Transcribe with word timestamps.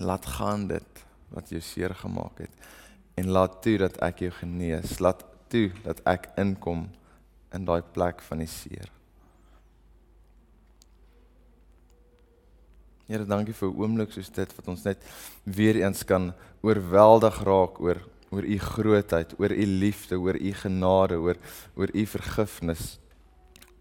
Laat 0.00 0.26
gaan 0.38 0.66
dit 0.70 1.02
wat 1.30 1.50
jou 1.52 1.60
seer 1.62 1.94
gemaak 1.94 2.46
het 2.46 2.70
en 3.20 3.28
laat 3.28 3.58
toe 3.62 3.76
dat 3.78 3.98
ek 4.04 4.24
jou 4.24 4.30
genees. 4.32 4.98
Laat 4.98 5.24
toe 5.52 5.68
dat 5.84 6.00
ek 6.08 6.30
inkom 6.40 6.86
in 7.54 7.66
daai 7.68 7.82
plek 7.94 8.22
van 8.24 8.40
die 8.40 8.48
seer. 8.48 8.88
Here, 13.10 13.26
dankie 13.26 13.54
vir 13.54 13.68
'n 13.68 13.76
oomblik 13.82 14.12
soos 14.12 14.30
dit 14.30 14.56
wat 14.56 14.68
ons 14.68 14.84
net 14.84 15.02
weer 15.44 15.76
eens 15.82 16.04
kan 16.04 16.32
oorweldig 16.62 17.42
raak 17.42 17.80
oor 17.80 17.98
oor 18.30 18.44
u 18.44 18.58
grootheid, 18.58 19.34
oor 19.38 19.50
u 19.50 19.66
liefde, 19.66 20.14
oor 20.14 20.36
u 20.38 20.52
genade, 20.52 21.16
oor 21.18 21.36
oor 21.74 21.90
u 21.92 22.06
vergifnis, 22.06 22.98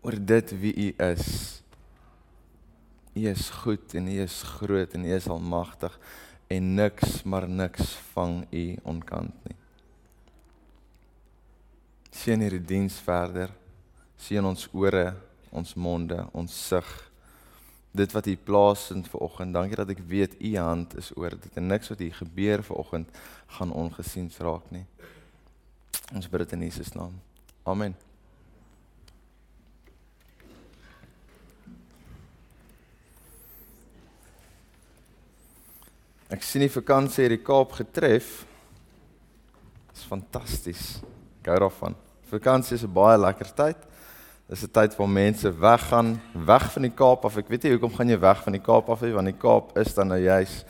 oor 0.01 0.17
dit 0.17 0.59
wie 0.59 0.73
u 0.73 0.93
is. 0.97 1.61
U 3.13 3.27
is 3.27 3.49
goed 3.49 3.93
en 3.93 4.07
u 4.07 4.21
is 4.21 4.41
groot 4.43 4.93
en 4.93 5.05
u 5.05 5.13
is 5.13 5.27
almagtig 5.27 5.99
en 6.47 6.73
niks 6.75 7.23
maar 7.23 7.47
niks 7.49 7.95
vang 8.13 8.45
u 8.51 8.63
onkant 8.83 9.33
nie. 9.47 9.55
Sien 12.11 12.41
hierdie 12.41 12.65
diens 12.65 12.97
verder. 13.05 13.53
Sien 14.19 14.43
ons 14.45 14.65
ore, 14.75 15.13
ons 15.55 15.75
monde, 15.79 16.17
ons 16.35 16.57
sig. 16.67 16.89
Dit 17.95 18.11
wat 18.13 18.27
u 18.27 18.35
plaas 18.35 18.89
in 18.93 19.05
vanoggend. 19.05 19.55
Dankie 19.55 19.79
dat 19.79 19.93
ek 19.93 20.03
weet 20.09 20.35
u 20.41 20.51
hand 20.57 20.97
is 20.99 21.13
oor 21.15 21.37
dit 21.37 21.57
en 21.57 21.71
niks 21.71 21.93
wat 21.93 22.03
hier 22.03 22.19
gebeur 22.19 22.65
vanoggend 22.65 23.23
gaan 23.55 23.73
ongesien 23.73 24.29
raak 24.37 24.69
nie. 24.75 24.85
Ons 26.13 26.29
bid 26.29 26.45
dit 26.45 26.57
in 26.57 26.69
Jesus 26.69 26.93
naam. 26.97 27.17
Amen. 27.63 28.08
Ek 36.29 36.43
sien 36.45 36.61
die 36.61 36.69
vakansie 36.69 37.23
het 37.25 37.31
die 37.33 37.41
Kaap 37.41 37.71
getref. 37.73 38.43
Dis 39.89 40.05
fantasties. 40.05 40.99
Ek 41.41 41.49
hou 41.49 41.55
daarvan. 41.63 41.95
Vakansie 42.29 42.75
is 42.77 42.83
'n 42.83 42.93
baie 42.93 43.17
lekker 43.17 43.49
tyd. 43.55 43.77
Dis 44.47 44.63
'n 44.63 44.69
tyd 44.71 44.95
waar 44.95 45.09
mense 45.09 45.49
weggaan, 45.49 46.21
weg 46.33 46.71
van 46.71 46.81
die 46.83 46.93
Kaap 46.93 47.25
af. 47.25 47.37
Ek 47.37 47.47
weet 47.47 47.63
nie 47.63 47.71
hoekom 47.71 47.95
gaan 47.95 48.09
jy 48.09 48.19
weg 48.19 48.43
van 48.43 48.53
die 48.53 48.61
Kaap 48.61 48.89
af 48.89 49.01
nie, 49.01 49.11
want 49.11 49.25
die 49.25 49.39
Kaap 49.39 49.77
is 49.77 49.93
dan 49.93 50.07
nou 50.07 50.19
juis 50.19 50.65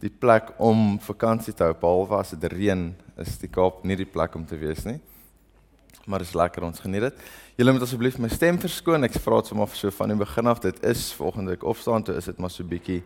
die 0.00 0.10
plek 0.10 0.52
om 0.58 0.98
vakansie 0.98 1.54
te 1.54 1.62
hou. 1.62 1.74
Behalwe 1.74 2.18
as 2.18 2.30
dit 2.30 2.52
reën, 2.52 2.94
is 3.16 3.38
die 3.38 3.48
Kaap 3.48 3.84
nie 3.84 3.96
die 3.96 4.04
plek 4.04 4.34
om 4.34 4.44
te 4.44 4.58
wees 4.58 4.84
nie. 4.84 5.00
Maar 6.04 6.18
dit 6.18 6.28
is 6.28 6.34
lekker 6.34 6.62
ons 6.62 6.80
geniet 6.80 7.00
dit. 7.00 7.14
Julle 7.56 7.72
moet 7.72 7.82
asseblief 7.82 8.18
my 8.18 8.28
stem 8.28 8.58
verskoon. 8.58 9.04
Ek 9.04 9.12
vra 9.12 9.36
dit 9.36 9.46
sommer 9.46 9.68
so 9.68 9.90
van 9.90 10.08
die 10.08 10.16
begin 10.16 10.46
af. 10.46 10.60
Dit 10.60 10.84
is 10.84 11.12
volgende 11.12 11.50
week 11.50 11.64
opstaan 11.64 12.02
toe 12.02 12.16
is 12.16 12.24
dit 12.24 12.38
maar 12.38 12.50
so 12.50 12.64
bietjie 12.64 13.02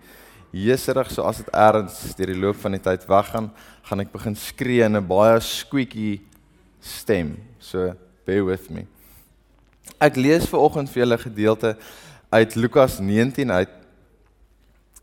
jeserig 0.50 1.10
so 1.10 1.22
as 1.22 1.40
dit 1.42 1.50
erns 1.54 2.14
deur 2.18 2.32
die 2.32 2.40
loop 2.40 2.58
van 2.62 2.74
die 2.74 2.82
tyd 2.82 3.06
weggaan, 3.08 3.50
gaan 3.86 4.02
ek 4.02 4.12
begin 4.12 4.36
skree 4.36 4.84
in 4.84 4.96
'n 4.96 5.06
baie 5.06 5.40
squeaky 5.40 6.20
stem. 6.80 7.36
So 7.58 7.94
bear 8.24 8.44
with 8.44 8.70
me. 8.70 8.86
Ek 10.00 10.16
lees 10.16 10.46
ver 10.48 10.58
oggend 10.58 10.90
vir 10.90 11.04
julle 11.04 11.18
gedeelte 11.18 11.76
uit 12.30 12.54
Lukas 12.54 12.98
19 12.98 13.50
uit. 13.50 13.70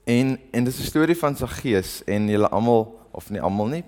En 0.05 0.39
en 0.51 0.63
dis 0.63 0.79
'n 0.79 0.89
storie 0.89 1.15
van 1.15 1.35
Saggeus 1.35 2.03
en 2.05 2.27
julle 2.27 2.49
almal 2.49 2.99
of 3.11 3.29
nie 3.29 3.41
almal 3.41 3.67
nie. 3.67 3.83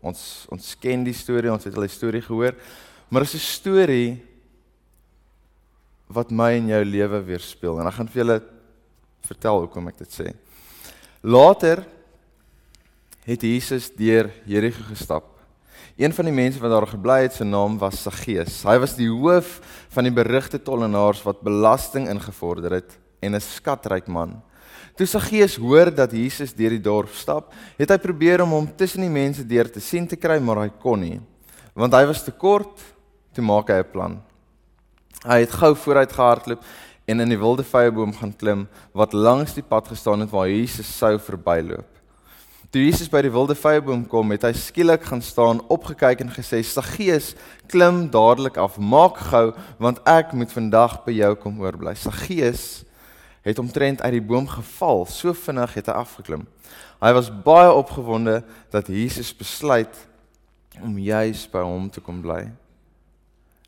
Ons 0.00 0.46
ons 0.48 0.78
ken 0.78 1.04
die 1.04 1.14
storie, 1.14 1.52
ons 1.52 1.64
het 1.64 1.74
al 1.74 1.86
die 1.86 1.96
storie 1.96 2.22
gehoor. 2.22 2.54
Maar 3.08 3.22
dis 3.22 3.34
'n 3.34 3.38
storie 3.38 4.22
wat 6.06 6.30
my 6.30 6.56
en 6.58 6.66
jou 6.66 6.84
lewe 6.84 7.22
weerspieël 7.24 7.80
en 7.80 7.86
ek 7.86 7.94
gaan 7.94 8.08
vir 8.08 8.24
julle 8.24 8.42
vertel 9.20 9.60
hoekom 9.60 9.88
ek 9.88 9.98
dit 9.98 10.12
sê. 10.20 10.34
Later 11.20 11.84
het 13.28 13.42
Jesus 13.44 13.90
deur 13.92 14.30
Jerigo 14.48 14.86
gestap. 14.88 15.24
Een 16.00 16.14
van 16.16 16.24
die 16.24 16.32
mense 16.32 16.60
wat 16.62 16.72
daar 16.72 16.86
gebly 16.88 17.18
het, 17.26 17.34
se 17.36 17.44
naam 17.44 17.76
was 17.78 17.98
Saggeus. 18.00 18.62
Hy 18.64 18.78
was 18.80 18.94
die 18.96 19.10
hoof 19.12 19.58
van 19.92 20.08
die 20.08 20.14
berigte 20.16 20.56
tollenaars 20.56 21.20
wat 21.26 21.42
belasting 21.44 22.08
ingevorder 22.08 22.78
het 22.78 22.96
en 23.20 23.36
'n 23.36 23.40
skatryk 23.40 24.08
man. 24.08 24.40
Toe 24.96 25.06
Saggeus 25.06 25.56
hoor 25.56 25.94
dat 25.94 26.12
Jesus 26.12 26.54
deur 26.54 26.70
die 26.70 26.80
dorp 26.80 27.12
stap, 27.12 27.52
het 27.76 27.90
hy 27.90 27.98
probeer 27.98 28.42
om 28.42 28.50
hom 28.50 28.76
tussen 28.76 29.00
die 29.00 29.12
mense 29.12 29.46
deur 29.46 29.70
te 29.70 29.80
sien 29.80 30.06
te 30.06 30.16
kry, 30.16 30.38
maar 30.38 30.56
hy 30.56 30.70
kon 30.80 31.00
nie, 31.00 31.20
want 31.74 31.92
hy 31.92 32.06
was 32.06 32.24
te 32.24 32.32
kort. 32.32 32.80
Toe 33.34 33.44
maak 33.44 33.68
hy 33.68 33.78
'n 33.78 33.90
plan. 33.92 34.22
Hy 35.26 35.40
het 35.40 35.50
gou 35.50 35.74
vooruit 35.76 36.12
gehardloop 36.12 36.64
en 37.10 37.20
in 37.20 37.32
die 37.32 37.38
wilde 37.38 37.64
vyeboom 37.66 38.12
gaan 38.14 38.32
klim 38.36 38.66
wat 38.94 39.16
langs 39.16 39.56
die 39.56 39.66
pad 39.66 39.88
gestaan 39.90 40.22
het 40.22 40.30
waar 40.30 40.48
Jesus 40.48 40.90
sou 40.98 41.16
verbyloop. 41.18 41.88
Toe 42.70 42.84
Jesus 42.84 43.10
by 43.10 43.18
die 43.26 43.32
wilde 43.34 43.56
vyeboom 43.58 44.04
kom, 44.06 44.30
het 44.30 44.44
hy 44.46 44.52
skielik 44.54 45.08
gaan 45.08 45.22
staan, 45.26 45.58
opgekyk 45.74 46.20
en 46.22 46.30
gesê: 46.30 46.60
"Saggeus, 46.62 47.32
klim 47.66 48.04
dadelik 48.14 48.60
af, 48.62 48.78
maak 48.78 49.18
gou, 49.32 49.50
want 49.78 49.98
ek 50.06 50.30
moet 50.38 50.52
vandag 50.54 51.00
by 51.04 51.16
jou 51.18 51.34
kom 51.34 51.58
oorbly." 51.58 51.96
Saggeus 51.98 52.84
het 53.42 53.58
omtrent 53.58 54.02
uit 54.02 54.12
die 54.12 54.22
boom 54.22 54.46
geval, 54.46 55.06
so 55.06 55.32
vinnig 55.32 55.74
het 55.74 55.86
hy 55.90 55.96
afgeklim. 55.98 56.46
Hy 57.00 57.12
was 57.16 57.32
baie 57.42 57.72
opgewonde 57.72 58.44
dat 58.70 58.86
Jesus 58.86 59.32
besluit 59.34 60.06
om 60.78 60.98
juis 60.98 61.48
by 61.50 61.64
hom 61.64 61.90
te 61.90 62.00
kom 62.00 62.20
bly. 62.22 62.52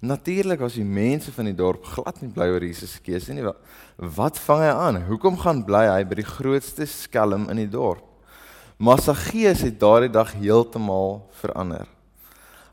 Natuurlik 0.02 0.58
was 0.58 0.74
die 0.74 0.82
mense 0.82 1.30
van 1.30 1.46
die 1.46 1.54
dorp 1.54 1.84
glad 1.86 2.16
nie 2.18 2.32
bly 2.34 2.48
oor 2.50 2.64
Jesus 2.66 2.96
se 2.96 3.02
keuse 3.06 3.34
nie. 3.36 3.44
Wat 4.16 4.38
vang 4.48 4.62
hy 4.64 4.70
aan? 4.74 4.96
Hoekom 5.06 5.36
gaan 5.38 5.60
bly 5.62 5.84
hy 5.86 6.00
by 6.10 6.16
die 6.18 6.26
grootste 6.26 6.88
skelm 6.90 7.44
in 7.52 7.60
die 7.60 7.68
dorp? 7.70 8.02
Maar 8.82 8.98
sy 8.98 9.12
gees 9.14 9.60
het 9.62 9.76
daardie 9.78 10.10
dag 10.10 10.32
heeltemal 10.34 11.20
verander. 11.38 11.86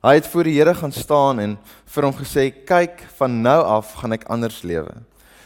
Hy 0.02 0.16
het 0.16 0.30
voor 0.32 0.50
die 0.50 0.56
Here 0.56 0.74
gaan 0.74 0.96
staan 0.96 1.42
en 1.44 1.54
vir 1.94 2.08
hom 2.08 2.16
gesê: 2.18 2.48
"Kyk, 2.50 3.04
van 3.20 3.42
nou 3.46 3.60
af 3.62 3.92
gaan 4.02 4.18
ek 4.18 4.26
anders 4.26 4.64
lewe. 4.64 4.96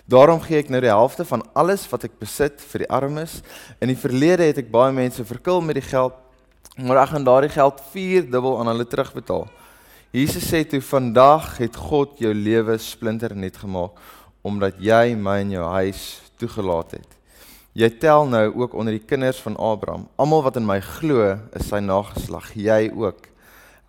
Daarom 0.07 0.39
gee 0.39 0.59
ek 0.63 0.69
nou 0.69 0.79
die 0.79 0.93
helfte 0.93 1.25
van 1.25 1.43
alles 1.53 1.83
wat 1.91 2.05
ek 2.05 2.15
besit 2.19 2.61
vir 2.61 2.85
die 2.85 2.89
armes. 2.89 3.41
In 3.81 3.91
die 3.91 3.99
verlede 3.99 4.47
het 4.47 4.57
ek 4.57 4.71
baie 4.71 4.93
mense 4.93 5.25
verkil 5.25 5.59
met 5.59 5.75
die 5.75 5.89
geld, 5.89 6.13
maar 6.77 7.03
ek 7.03 7.09
gaan 7.09 7.27
daardie 7.27 7.51
geld 7.51 7.83
vierdubbel 7.91 8.59
aan 8.59 8.71
hulle 8.71 8.87
terugbetaal." 8.87 9.49
Jesus 10.13 10.45
sê 10.45 10.59
toe 10.61 10.77
vandag 10.85 11.55
het 11.57 11.73
God 11.73 12.19
jou 12.21 12.29
lewe 12.37 12.75
splinternuut 12.77 13.55
gemaak 13.57 13.97
omdat 14.45 14.77
jy 14.77 15.15
my 15.17 15.39
in 15.41 15.55
jou 15.55 15.63
huis 15.79 16.03
toegelaat 16.37 16.99
het. 16.99 17.15
Jy 17.73 17.89
tel 17.97 18.27
nou 18.29 18.43
ook 18.61 18.75
onder 18.77 18.93
die 18.93 19.01
kinders 19.01 19.39
van 19.41 19.57
Abraham. 19.57 20.03
Almal 20.21 20.43
wat 20.45 20.59
in 20.59 20.67
my 20.69 20.77
glo, 20.85 21.31
is 21.57 21.65
sy 21.71 21.79
nageslag, 21.81 22.51
jy 22.53 22.91
ook. 22.93 23.25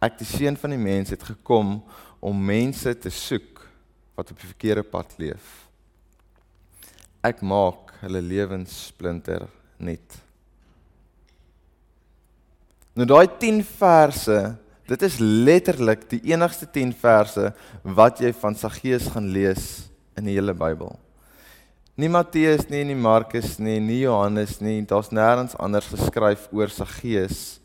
Ek 0.01 0.17
die 0.23 0.31
seun 0.31 0.57
van 0.57 0.73
die 0.73 0.81
mens 0.81 1.13
het 1.13 1.29
gekom 1.29 1.77
om 2.25 2.43
mense 2.49 2.97
te 2.97 3.13
soek 3.13 3.61
wat 4.17 4.33
op 4.33 4.41
die 4.41 4.49
verkeerde 4.49 4.87
pad 4.89 5.13
leef. 5.21 5.53
Ek 7.21 7.45
maak 7.45 7.93
hulle 8.01 8.25
lewens 8.25 8.87
splinter 8.95 9.45
nuut. 9.77 10.21
Nou 12.97 13.13
daai 13.13 13.29
10 13.29 13.61
verse 13.77 14.41
Dit 14.85 15.03
is 15.03 15.17
letterlik 15.19 16.05
die 16.11 16.21
enigste 16.35 16.67
10 16.69 16.93
verse 17.01 17.53
wat 17.83 18.21
jy 18.21 18.35
van 18.37 18.57
Saggeus 18.59 19.09
gaan 19.15 19.31
lees 19.33 19.89
in 20.19 20.29
die 20.29 20.37
hele 20.37 20.53
Bybel. 20.57 20.93
Nie 21.97 22.11
Matteus 22.11 22.67
nie, 22.69 22.83
nie 22.85 22.99
Markus 22.99 23.55
nie, 23.63 23.79
nie 23.81 24.03
Johannes 24.03 24.59
nie, 24.61 24.83
daar's 24.83 25.13
nêrens 25.15 25.55
anders 25.63 25.87
geskryf 25.89 26.49
oor 26.53 26.73
Saggeus 26.73 27.63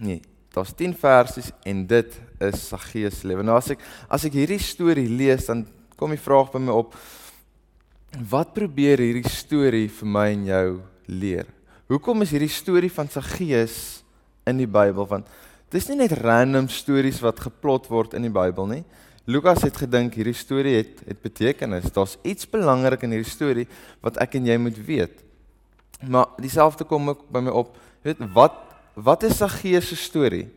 nie. 0.00 0.22
Daar's 0.54 0.72
10 0.74 0.96
versies 0.98 1.52
en 1.68 1.84
dit 1.86 2.14
is 2.42 2.62
Saggeus 2.70 3.20
se 3.20 3.28
lewe. 3.28 3.44
Nou 3.46 3.58
as 3.60 3.70
ek 3.74 3.84
as 4.10 4.24
ek 4.26 4.38
hierdie 4.40 4.60
storie 4.62 5.06
lees, 5.06 5.46
dan 5.46 5.66
kom 6.00 6.14
die 6.14 6.22
vraag 6.22 6.50
by 6.54 6.62
my 6.64 6.74
op: 6.74 6.96
Wat 8.30 8.54
probeer 8.56 9.02
hierdie 9.04 9.30
storie 9.30 9.86
vir 10.00 10.10
my 10.16 10.26
en 10.32 10.48
jou 10.48 10.66
leer? 11.06 11.52
Hoekom 11.92 12.24
is 12.24 12.32
hierdie 12.34 12.50
storie 12.50 12.90
van 12.90 13.12
Saggeus 13.12 14.00
in 14.48 14.64
die 14.64 14.70
Bybel? 14.70 15.06
Want 15.06 15.28
Dis 15.68 15.88
nie 15.90 15.98
net 16.00 16.14
random 16.22 16.70
stories 16.72 17.20
wat 17.20 17.42
geplot 17.44 17.90
word 17.92 18.14
in 18.16 18.24
die 18.24 18.32
Bybel 18.32 18.70
nie. 18.70 18.84
Lukas 19.28 19.60
het 19.66 19.76
gedink 19.76 20.14
hierdie 20.16 20.36
storie 20.36 20.78
het 20.78 21.02
het 21.04 21.20
betekenis. 21.20 21.90
Daar's 21.92 22.16
iets 22.24 22.48
belangrik 22.48 23.04
in 23.04 23.12
hierdie 23.12 23.28
storie 23.28 23.66
wat 24.04 24.16
ek 24.24 24.38
en 24.38 24.48
jy 24.48 24.56
moet 24.56 24.78
weet. 24.86 25.20
Maar 26.08 26.32
dieselfde 26.40 26.86
kom 26.88 27.12
ook 27.12 27.26
by 27.28 27.44
my 27.44 27.52
op. 27.52 27.76
Weet 28.06 28.22
wat 28.32 28.64
wat 28.98 29.22
is 29.28 29.36
Saggeus 29.38 29.92
se 29.92 29.96
storie? 30.00 30.48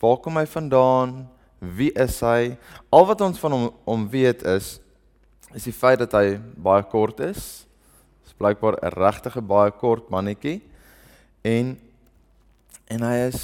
Waar 0.00 0.16
kom 0.24 0.40
hy 0.40 0.46
vandaan? 0.48 1.26
Wie 1.60 1.92
is 1.92 2.16
hy? 2.24 2.56
Al 2.90 3.06
wat 3.12 3.20
ons 3.20 3.38
van 3.38 3.52
hom 3.52 3.68
om 3.84 4.08
weet 4.08 4.42
is 4.56 4.78
is 5.54 5.68
die 5.68 5.76
feit 5.76 6.00
dat 6.00 6.16
hy 6.16 6.38
baie 6.56 6.84
kort 6.88 7.20
is. 7.20 7.66
Dis 8.24 8.34
blykbaar 8.40 8.80
'n 8.80 8.96
regtige 8.96 9.40
baie 9.40 9.70
kort 9.70 10.08
mannetjie. 10.08 10.62
En 11.44 11.76
en 12.90 13.06
hy 13.06 13.16
is 13.26 13.40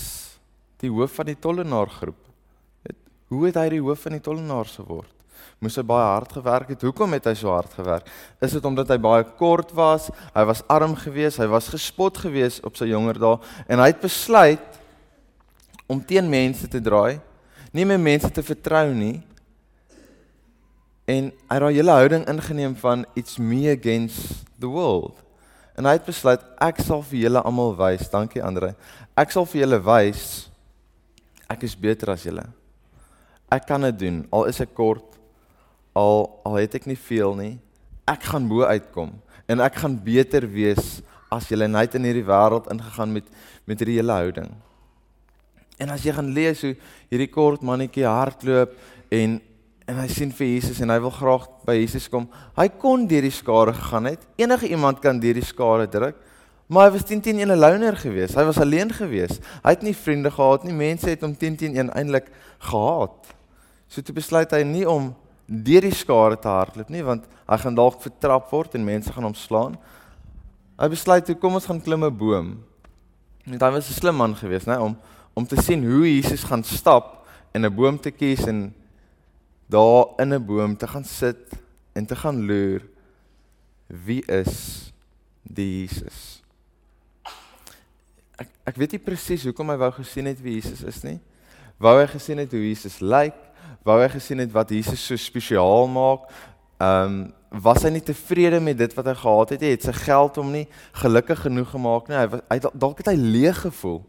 die 0.82 0.90
hoof 0.90 1.18
van 1.18 1.30
die 1.30 1.38
tollenaar 1.38 1.90
groep. 1.90 2.18
Het, 2.86 2.98
hoe 3.32 3.46
het 3.48 3.58
hy 3.58 3.68
die 3.76 3.82
hoof 3.82 4.06
van 4.06 4.16
die 4.16 4.24
tollenaars 4.24 4.76
geword? 4.80 5.10
Moes 5.62 5.78
hy 5.78 5.84
baie 5.86 6.06
hard 6.10 6.32
gewerk 6.34 6.72
het? 6.74 6.82
Hoekom 6.82 7.14
het 7.14 7.28
hy 7.30 7.34
so 7.38 7.52
hard 7.54 7.70
gewerk? 7.76 8.08
Is 8.42 8.54
dit 8.56 8.64
omdat 8.66 8.90
hy 8.90 8.98
baie 9.02 9.26
kort 9.38 9.70
was? 9.78 10.08
Hy 10.34 10.42
was 10.48 10.64
arm 10.70 10.96
geweest, 10.98 11.38
hy 11.38 11.46
was 11.50 11.70
gespot 11.70 12.18
geweest 12.24 12.66
op 12.66 12.78
sy 12.78 12.90
jonger 12.90 13.20
dae 13.22 13.36
en 13.70 13.82
hy 13.82 13.92
het 13.92 14.02
besluit 14.02 14.80
om 15.86 16.00
teen 16.02 16.26
mense 16.30 16.66
te 16.70 16.80
draai, 16.82 17.20
nie 17.74 17.86
meer 17.86 18.00
mense 18.00 18.30
te 18.32 18.42
vertrou 18.42 18.88
nie. 18.94 19.20
En 21.06 21.30
hy 21.30 21.54
het 21.54 21.62
daai 21.62 21.76
hele 21.78 21.94
houding 21.94 22.26
ingeneem 22.30 22.74
van 22.82 23.06
it's 23.18 23.38
me 23.38 23.68
against 23.70 24.42
the 24.58 24.70
world. 24.70 25.21
En 25.78 25.88
hy 25.88 25.96
het 25.96 26.06
besluit 26.06 26.42
ek 26.60 26.82
sal 26.84 27.02
vir 27.08 27.24
julle 27.26 27.42
almal 27.48 27.72
wys, 27.78 28.08
dankie 28.12 28.42
Andre. 28.44 28.74
Ek 29.16 29.32
sal 29.32 29.46
vir 29.48 29.64
julle 29.64 29.78
wys 29.84 30.24
ek 31.52 31.66
is 31.68 31.76
beter 31.76 32.12
as 32.14 32.24
julle. 32.24 32.44
Ek 33.52 33.66
kan 33.68 33.84
dit 33.84 33.98
doen 34.06 34.22
al 34.32 34.48
is 34.48 34.60
ek 34.64 34.72
kort, 34.76 35.18
al 35.96 36.28
al 36.48 36.58
het 36.60 36.76
ek 36.78 36.88
nie 36.88 36.96
veel 36.96 37.36
nie. 37.36 37.54
Ek 38.08 38.24
gaan 38.32 38.48
bo 38.48 38.64
uitkom 38.64 39.14
en 39.50 39.64
ek 39.64 39.80
gaan 39.82 39.96
beter 40.00 40.46
wees 40.48 41.00
as 41.32 41.48
julle 41.50 41.68
net 41.68 41.96
in 41.98 42.06
hierdie 42.08 42.26
wêreld 42.26 42.70
ingegaan 42.72 43.12
met 43.12 43.28
met 43.68 43.78
hierdie 43.78 44.00
hele 44.00 44.16
houding. 44.16 44.50
En 45.80 45.92
as 45.94 46.04
jy 46.04 46.14
gaan 46.16 46.32
lees 46.34 46.62
hoe 46.64 46.74
hierdie 47.12 47.30
kort 47.30 47.62
mannetjie 47.64 48.06
hardloop 48.08 48.74
en 49.12 49.38
en 49.86 49.98
hy 49.98 50.08
sien 50.08 50.30
vir 50.32 50.46
Jesus 50.46 50.80
en 50.80 50.90
hy 50.90 50.98
wil 51.02 51.10
graag 51.10 51.48
by 51.66 51.74
Jesus 51.74 52.08
kom. 52.08 52.28
Hy 52.56 52.68
kon 52.82 53.06
deur 53.10 53.26
die 53.26 53.34
skare 53.34 53.74
gegaan 53.74 54.10
het. 54.12 54.26
Enige 54.38 54.68
iemand 54.68 55.00
kan 55.02 55.20
deur 55.20 55.34
die 55.34 55.44
skare 55.44 55.88
druk. 55.90 56.16
Maar 56.72 56.88
hy 56.88 56.92
was 56.94 57.04
10 57.04 57.20
teen 57.20 57.40
1 57.42 57.58
loner 57.58 57.96
geweest. 57.96 58.36
Hy 58.38 58.44
was 58.48 58.60
alleen 58.62 58.92
geweest. 58.94 59.42
Hy 59.64 59.74
het 59.74 59.82
nie 59.82 59.94
vriende 59.96 60.30
gehad 60.30 60.64
nie. 60.64 60.72
Mense 60.72 61.10
het 61.10 61.24
hom 61.26 61.34
10 61.36 61.58
teen 61.60 61.76
1 61.76 61.90
eintlik 61.98 62.30
gehaat. 62.70 63.34
So 63.92 64.00
toe 64.00 64.14
besluit 64.16 64.54
hy 64.54 64.62
nie 64.64 64.86
om 64.88 65.10
deur 65.46 65.84
die 65.84 65.94
skare 65.94 66.38
te 66.40 66.48
hardloop 66.48 66.88
nie 66.88 67.02
want 67.04 67.26
hy 67.50 67.56
gaan 67.60 67.76
dalk 67.76 67.98
vertrap 68.00 68.46
word 68.54 68.76
en 68.78 68.86
mense 68.86 69.12
gaan 69.12 69.26
hom 69.26 69.36
slaan. 69.36 69.74
Hy 70.80 70.88
besluit 70.88 71.26
toe 71.28 71.36
kom 71.36 71.58
ons 71.58 71.66
gaan 71.68 71.82
klim 71.82 72.04
'n 72.04 72.16
boom. 72.16 72.46
En 73.44 73.58
hy 73.60 73.70
was 73.70 73.90
'n 73.90 74.00
slim 74.00 74.16
man 74.16 74.34
geweest, 74.34 74.66
né, 74.66 74.78
om 74.78 74.96
om 75.34 75.46
te 75.46 75.56
sien 75.62 75.84
hoe 75.84 76.04
Jesus 76.04 76.44
gaan 76.44 76.62
stap 76.62 77.26
en 77.52 77.64
'n 77.64 77.74
boom 77.74 77.98
te 77.98 78.10
kies 78.10 78.46
en 78.46 78.74
daar 79.72 80.12
in 80.20 80.34
'n 80.34 80.46
boom 80.46 80.76
te 80.76 80.86
gaan 80.86 81.04
sit 81.04 81.48
en 81.92 82.06
te 82.06 82.16
gaan 82.16 82.46
loer 82.46 82.82
wie 83.86 84.24
is 84.26 84.92
die 85.42 85.80
Jesus. 85.80 86.42
Ek 88.36 88.48
ek 88.64 88.76
weet 88.76 88.96
nie 88.96 89.02
presies 89.02 89.44
hoekom 89.44 89.72
hy 89.72 89.76
wou 89.76 89.90
gesien 89.92 90.26
het 90.26 90.40
wie 90.40 90.56
Jesus 90.60 90.82
is 90.82 91.02
nie. 91.02 91.20
Wou 91.78 91.98
hy 91.98 92.06
gesien 92.06 92.38
het 92.38 92.52
hoe 92.52 92.62
Jesus 92.62 93.00
lyk? 93.00 93.36
Wou 93.84 93.98
hy 94.00 94.08
gesien 94.08 94.38
het 94.38 94.52
wat 94.52 94.70
Jesus 94.70 95.06
so 95.06 95.16
spesiaal 95.16 95.88
maak? 95.88 96.28
Ehm 96.78 97.06
um, 97.06 97.32
was 97.52 97.82
hy 97.84 97.90
nie 97.92 98.00
tevrede 98.00 98.60
met 98.64 98.78
dit 98.78 98.94
wat 98.96 99.06
hy 99.06 99.14
gehad 99.14 99.50
het 99.52 99.60
nie? 99.60 99.70
Het 99.74 99.82
sy 99.82 99.92
geld 99.92 100.36
hom 100.40 100.52
nie 100.52 100.68
gelukkig 100.92 101.42
genoeg 101.44 101.68
gemaak 101.70 102.08
nie? 102.08 102.16
Hy 102.16 102.40
hy 102.48 102.58
dalk 102.72 103.02
het 103.02 103.12
hy 103.12 103.16
leeg 103.16 103.60
gevoel. 103.60 104.00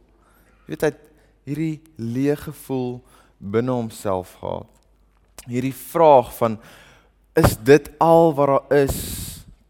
Jy 0.63 0.71
weet 0.71 0.81
hy 0.81 0.91
het 0.93 1.01
hierdie 1.43 1.81
leeg 1.97 2.43
gevoel 2.47 3.01
binne 3.39 3.75
homself 3.75 4.37
gehad 4.39 4.72
hierdie 5.49 5.75
vraag 5.75 6.31
van 6.37 6.57
is 7.39 7.55
dit 7.65 7.89
al 8.03 8.33
wat 8.37 8.51
daar 8.51 8.83
is 8.83 8.97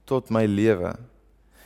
tot 0.10 0.30
my 0.34 0.44
lewe? 0.46 0.92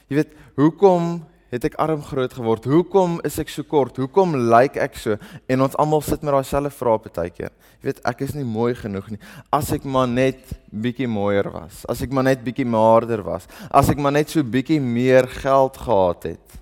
Jy 0.07 0.19
weet, 0.21 0.35
hoekom 0.59 1.17
het 1.51 1.63
ek 1.69 1.77
arm 1.79 2.01
groot 2.03 2.33
geword? 2.35 2.67
Hoekom 2.67 3.17
is 3.27 3.37
ek 3.39 3.51
so 3.51 3.63
kort? 3.67 3.97
Hoekom 3.99 4.35
lyk 4.35 4.75
like 4.75 4.83
ek 4.83 4.97
so? 4.99 5.17
En 5.47 5.63
ons 5.63 5.77
almal 5.79 6.03
sit 6.03 6.23
met 6.23 6.35
daai 6.35 6.47
selfe 6.47 6.75
vrae 6.75 6.99
baie 7.07 7.31
keer. 7.31 7.53
Jy 7.79 7.89
weet, 7.89 8.01
ek 8.09 8.23
is 8.25 8.33
nie 8.35 8.45
mooi 8.47 8.73
genoeg 8.75 9.09
nie. 9.13 9.21
As 9.53 9.71
ek 9.75 9.85
maar 9.87 10.09
net 10.11 10.41
bietjie 10.71 11.07
mooier 11.07 11.49
was, 11.53 11.85
as 11.89 12.03
ek 12.03 12.11
maar 12.11 12.27
net 12.27 12.43
bietjie 12.43 12.67
maarder 12.67 13.23
was, 13.25 13.47
as 13.71 13.91
ek 13.93 14.01
maar 14.01 14.15
net 14.15 14.33
so 14.33 14.43
bietjie 14.43 14.79
meer 14.83 15.27
geld 15.39 15.79
gehad 15.79 16.31
het. 16.33 16.57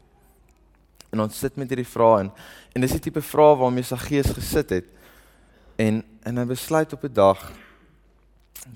En 1.14 1.26
ons 1.26 1.42
sit 1.44 1.58
met 1.58 1.70
hierdie 1.72 1.88
vrae 1.88 2.26
en 2.26 2.36
en 2.76 2.84
dis 2.84 2.92
die 2.92 3.06
tipe 3.06 3.22
vrae 3.24 3.56
waarmee 3.56 3.88
sy 3.88 3.96
gees 4.02 4.34
gesit 4.36 4.74
het. 4.76 4.88
En 5.76 6.04
en 6.26 6.38
hy 6.38 6.46
besluit 6.50 6.94
op 6.94 7.04
'n 7.04 7.14
dag 7.14 7.52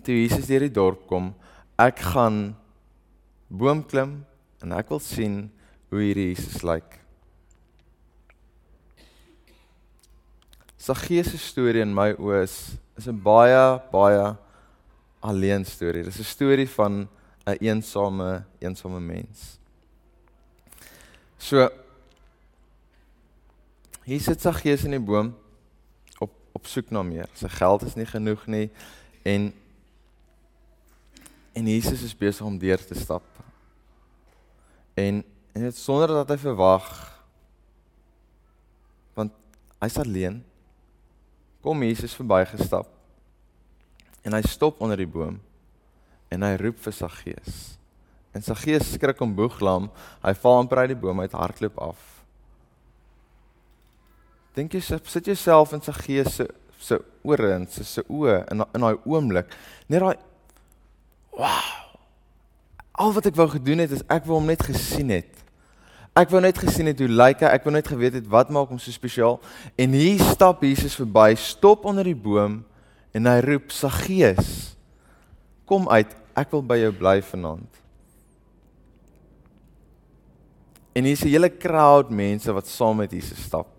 toe 0.03 0.15
Jesus 0.21 0.45
deur 0.45 0.59
die 0.59 0.71
dorp 0.71 1.07
kom, 1.07 1.33
ek 1.77 1.99
gaan 1.99 2.55
boom 3.47 3.85
klim 3.85 4.25
en 4.61 4.71
ek 4.71 4.89
wil 4.89 4.99
sien 4.99 5.49
hoe 5.89 6.01
hierdie 6.01 6.27
Jesus 6.35 6.61
lyk. 6.61 6.99
Saggees 10.77 11.31
se 11.31 11.37
storie 11.37 11.81
in 11.81 11.95
my 11.95 12.13
oë 12.13 12.43
is 12.43 12.77
is 12.97 13.07
'n 13.07 13.21
baie 13.23 13.81
baie 13.91 14.35
alleen 15.21 15.65
storie. 15.65 16.03
Dis 16.03 16.19
'n 16.19 16.23
storie 16.23 16.69
van 16.69 17.01
'n 17.01 17.09
een 17.45 17.57
eensame 17.59 18.43
eensame 18.59 18.99
mens. 18.99 19.59
So 21.37 21.69
hier 24.03 24.19
sit 24.19 24.41
Saggees 24.41 24.83
in 24.83 24.91
die 24.91 24.99
boom 24.99 25.35
op 26.59 26.67
soek 26.67 26.91
na 26.91 27.03
meer. 27.05 27.29
Sy 27.39 27.47
geld 27.55 27.87
is 27.87 27.95
nie 27.95 28.07
genoeg 28.09 28.45
nie 28.51 28.67
en 29.27 29.49
en 31.57 31.67
Jesus 31.67 32.03
is 32.05 32.15
besig 32.15 32.45
om 32.45 32.59
deur 32.59 32.79
te 32.83 32.95
stap. 32.95 33.25
En 34.99 35.23
en 35.55 35.65
dit 35.65 35.75
sonder 35.75 36.11
dat 36.13 36.29
hy 36.29 36.37
verwag 36.39 36.87
want 39.17 39.33
hy's 39.81 39.97
alleen 39.99 40.41
kom 41.63 41.83
Jesus 41.83 42.15
verbygestap. 42.15 42.87
En 44.23 44.35
hy 44.35 44.43
stop 44.47 44.79
onder 44.83 44.99
die 44.99 45.09
boom 45.09 45.39
en 46.29 46.45
hy 46.45 46.53
roep 46.61 46.79
vir 46.83 46.95
Saggeus. 46.95 47.57
En 48.35 48.45
Saggeus 48.45 48.93
skrik 48.93 49.19
om 49.25 49.33
boeglam, 49.35 49.89
hy 50.21 50.35
val 50.43 50.61
amper 50.61 50.83
uit 50.83 50.93
die 50.93 51.01
boom 51.01 51.23
uit 51.23 51.33
hardloop 51.33 51.79
af. 51.81 52.18
Dink 54.57 54.73
jy 54.73 54.81
sit 54.81 55.29
jouself 55.29 55.73
in 55.73 55.83
sy 55.85 55.93
gees 55.93 56.33
se 56.39 56.47
se 56.79 56.95
ore 57.27 57.51
en 57.57 57.67
se 57.67 57.83
se 57.83 58.03
oë 58.07 58.45
in 58.53 58.63
in 58.63 58.85
daai 58.85 58.95
oomblik. 59.03 59.51
Net 59.91 60.01
daai 60.03 60.15
wow. 61.35 61.75
Al 62.99 63.13
wat 63.15 63.29
ek 63.29 63.37
wou 63.37 63.47
gedoen 63.51 63.83
het 63.83 63.93
is 63.95 64.05
ek 64.11 64.25
wou 64.27 64.39
hom 64.39 64.49
net 64.49 64.63
gesien 64.65 65.11
het. 65.13 65.43
Ek 66.17 66.31
wou 66.33 66.41
net 66.43 66.57
gesien 66.59 66.89
het 66.89 66.99
hoe 66.99 67.07
lyk 67.07 67.43
hy, 67.45 67.51
ek 67.53 67.67
wou 67.67 67.73
net 67.75 67.87
geweet 67.87 68.17
het 68.17 68.27
wat 68.31 68.49
maak 68.51 68.71
hom 68.71 68.79
so 68.81 68.91
spesiaal. 68.91 69.37
En 69.79 69.93
hier 69.95 70.19
stap 70.33 70.63
Jesus 70.65 70.97
verby, 70.99 71.31
stop 71.39 71.85
onder 71.87 72.07
die 72.07 72.17
boom 72.17 72.61
en 73.15 73.29
hy 73.29 73.37
roep 73.45 73.71
sy 73.75 73.91
gees. 74.01 74.49
Kom 75.69 75.87
uit, 75.91 76.11
ek 76.39 76.51
wil 76.55 76.63
by 76.65 76.79
jou 76.81 76.91
bly 76.97 77.19
vanaand. 77.23 77.69
En 80.95 81.05
hier's 81.05 81.23
'n 81.23 81.31
hele 81.31 81.49
crowd 81.49 82.09
mense 82.09 82.51
wat 82.51 82.67
saam 82.67 82.97
met 82.97 83.11
Jesus 83.11 83.39
stap 83.45 83.78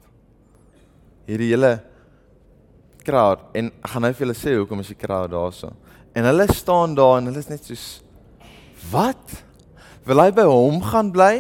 hierdie 1.31 1.53
hele 1.55 1.79
crowd 3.07 3.47
en 3.57 3.71
ek 3.71 3.93
gaan 3.93 4.05
nou 4.05 4.13
vir 4.13 4.27
julle 4.27 4.39
sê 4.39 4.57
hoekom 4.59 4.83
is 4.83 4.93
die 4.93 4.99
crowd 4.99 5.33
daarso. 5.33 5.73
En 6.17 6.27
hulle 6.27 6.47
staan 6.53 6.95
daar 6.99 7.19
en 7.21 7.31
hulle 7.31 7.43
is 7.43 7.51
net 7.51 7.65
soos 7.65 7.87
wat? 8.91 9.37
Wil 10.09 10.23
hy 10.25 10.31
by 10.35 10.47
hom 10.49 10.81
gaan 10.83 11.11
bly? 11.15 11.35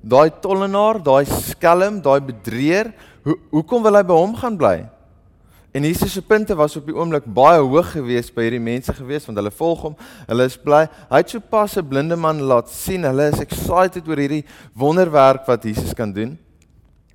Daai 0.00 0.30
tollenaar, 0.42 0.98
daai 1.04 1.26
skelm, 1.28 2.00
daai 2.02 2.20
bedrieër, 2.24 2.94
ho 3.26 3.36
hoekom 3.52 3.84
wil 3.84 3.98
hy 3.98 4.04
by 4.08 4.16
hom 4.16 4.32
gaan 4.38 4.56
bly? 4.60 4.78
En 5.76 5.84
Jesus 5.86 6.16
se 6.16 6.22
punte 6.26 6.56
was 6.58 6.74
op 6.80 6.88
die 6.88 6.96
oomblik 6.96 7.28
baie 7.30 7.60
hoog 7.62 7.92
geweest 7.94 8.32
by 8.34 8.42
hierdie 8.48 8.62
mense 8.62 8.90
geweest 8.96 9.28
want 9.28 9.38
hulle 9.38 9.52
volg 9.54 9.84
hom. 9.86 9.94
Hulle 10.26 10.48
is 10.50 10.56
bly. 10.58 10.80
Hy 11.12 11.20
het 11.22 11.30
so 11.30 11.38
pas 11.38 11.76
'n 11.76 11.86
blinde 11.86 12.16
man 12.16 12.40
laat 12.42 12.68
sien. 12.68 13.04
Hulle 13.04 13.30
is 13.30 13.38
excited 13.38 14.08
oor 14.08 14.18
hierdie 14.18 14.44
wonderwerk 14.74 15.46
wat 15.46 15.62
Jesus 15.62 15.94
kan 15.94 16.12
doen. 16.12 16.38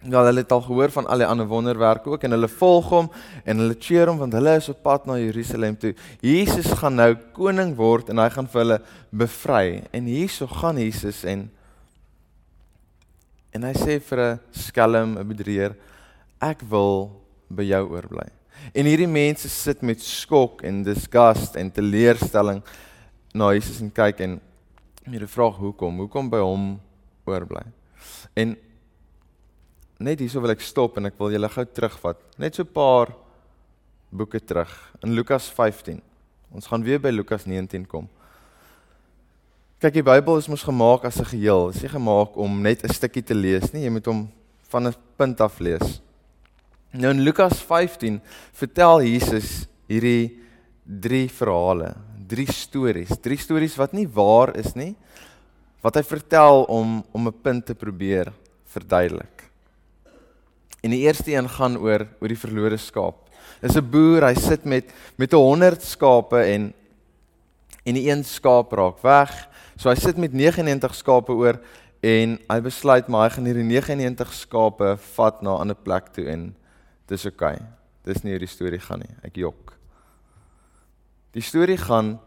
Ja, 0.05 0.21
hulle 0.21 0.43
het 0.43 0.51
al 0.53 0.61
gehoor 0.61 0.91
van 0.93 1.07
al 1.09 1.23
die 1.23 1.25
ander 1.25 1.47
wonderwerke 1.49 2.11
ook 2.13 2.23
en 2.27 2.35
hulle 2.35 2.49
volg 2.51 2.89
hom 2.93 3.07
en 3.41 3.61
hulle 3.63 3.75
cheer 3.81 4.05
hom 4.11 4.19
want 4.21 4.35
hulle 4.37 4.51
is 4.59 4.67
op 4.69 4.83
pad 4.85 5.07
na 5.09 5.15
Jerusalem 5.17 5.77
toe. 5.81 5.95
Jesus 6.21 6.67
gaan 6.77 6.99
nou 6.99 7.15
koning 7.33 7.71
word 7.77 8.11
en 8.13 8.21
hy 8.21 8.27
gaan 8.29 8.49
vir 8.51 8.61
hulle 8.61 8.77
bevry. 9.09 9.67
En 9.97 10.05
hierso 10.05 10.45
gaan 10.51 10.77
Jesus 10.77 11.23
en 11.25 11.47
en 13.55 13.63
hy 13.63 13.73
sê 13.73 13.97
vir 14.03 14.19
'n 14.19 14.39
skelm, 14.51 15.17
'n 15.17 15.27
bedrieër, 15.27 15.75
ek 16.41 16.61
wil 16.69 17.09
by 17.49 17.63
jou 17.63 17.83
oorbly. 17.89 18.27
En 18.73 18.85
hierdie 18.85 19.07
mense 19.07 19.49
sit 19.49 19.81
met 19.81 20.01
skok 20.01 20.61
en 20.63 20.83
disgust 20.83 21.55
en 21.55 21.71
teleurstelling 21.71 22.61
na 23.33 23.53
Jesus 23.53 23.81
en 23.81 23.91
kyk 23.91 24.19
en 24.19 24.41
hulle 25.05 25.27
vra 25.27 25.49
hoekom? 25.49 25.97
Hoekom 25.97 26.29
by 26.29 26.37
hom 26.37 26.79
oorbly? 27.25 27.63
En 28.35 28.55
net 30.05 30.21
hierso 30.21 30.41
wil 30.43 30.53
ek 30.53 30.61
stop 30.61 30.99
en 30.99 31.09
ek 31.09 31.17
wil 31.19 31.33
julle 31.33 31.49
gou 31.49 31.65
terugvat. 31.65 32.19
Net 32.37 32.55
so 32.55 32.63
'n 32.63 32.73
paar 32.73 33.13
boeke 34.11 34.39
terug 34.39 34.71
in 35.03 35.15
Lukas 35.15 35.49
15. 35.49 36.01
Ons 36.53 36.67
gaan 36.67 36.83
weer 36.83 36.99
by 36.99 37.09
Lukas 37.09 37.45
19 37.45 37.85
kom. 37.85 38.07
Kyk, 39.81 39.93
die 39.93 40.03
Bybel 40.03 40.37
is 40.37 40.47
mos 40.47 40.63
gemaak 40.63 41.05
as 41.05 41.19
'n 41.19 41.25
geheel. 41.25 41.67
Dit 41.67 41.75
is 41.75 41.81
nie 41.81 41.99
gemaak 41.99 42.37
om 42.37 42.61
net 42.61 42.83
'n 42.83 42.93
stukkie 42.93 43.23
te 43.23 43.33
lees 43.33 43.73
nie. 43.73 43.83
Jy 43.83 43.89
moet 43.89 44.05
hom 44.05 44.31
van 44.69 44.87
'n 44.87 44.95
punt 45.17 45.41
af 45.41 45.59
lees. 45.59 46.01
Nou 46.93 47.11
in 47.11 47.23
Lukas 47.23 47.59
15 47.59 48.21
vertel 48.53 49.01
Jesus 49.03 49.67
hierdie 49.87 50.39
drie 50.85 51.27
verhale, 51.27 51.95
drie 52.27 52.51
stories, 52.51 53.17
drie 53.21 53.37
stories 53.37 53.75
wat 53.75 53.93
nie 53.93 54.07
waar 54.07 54.55
is 54.55 54.75
nie, 54.75 54.95
wat 55.81 55.95
hy 55.95 56.03
vertel 56.03 56.63
om 56.69 57.03
om 57.11 57.27
'n 57.27 57.41
punt 57.41 57.65
te 57.65 57.75
probeer 57.75 58.31
verduidelik. 58.65 59.54
En 60.85 60.93
die 60.93 61.01
eerste 61.07 61.33
een 61.33 61.49
gaan 61.49 61.79
oor 61.81 62.05
oor 62.21 62.29
die 62.29 62.37
verlore 62.37 62.77
skaap. 62.77 63.23
Dis 63.61 63.75
'n 63.75 63.89
boer, 63.89 64.27
hy 64.29 64.35
sit 64.35 64.65
met 64.65 64.93
met 65.17 65.33
'n 65.33 65.41
100 65.41 65.81
skape 65.81 66.37
en 66.37 66.73
en 67.85 67.93
die 67.93 68.09
een 68.09 68.23
skaap 68.23 68.71
raak 68.71 69.01
weg. 69.01 69.49
So 69.77 69.89
hy 69.89 69.95
sit 69.95 70.17
met 70.17 70.33
99 70.33 70.95
skape 70.95 71.31
oor 71.31 71.59
en 72.01 72.39
hy 72.49 72.59
besluit 72.61 73.07
maar 73.07 73.29
hy 73.29 73.35
gaan 73.35 73.45
hierdie 73.45 73.63
99 73.63 74.33
skape 74.33 74.97
vat 75.15 75.41
na 75.41 75.55
'n 75.55 75.59
ander 75.61 75.75
plek 75.75 76.13
toe 76.13 76.27
en 76.29 76.55
dis 77.07 77.25
oké. 77.25 77.33
Okay. 77.33 77.57
Dis 78.03 78.23
nie 78.23 78.31
hoe 78.31 78.39
die 78.39 78.47
storie 78.47 78.79
gaan 78.79 78.99
nie. 78.99 79.15
Ek 79.23 79.35
jok. 79.35 79.73
Die 81.31 81.41
storie 81.41 81.77
gaan 81.77 82.19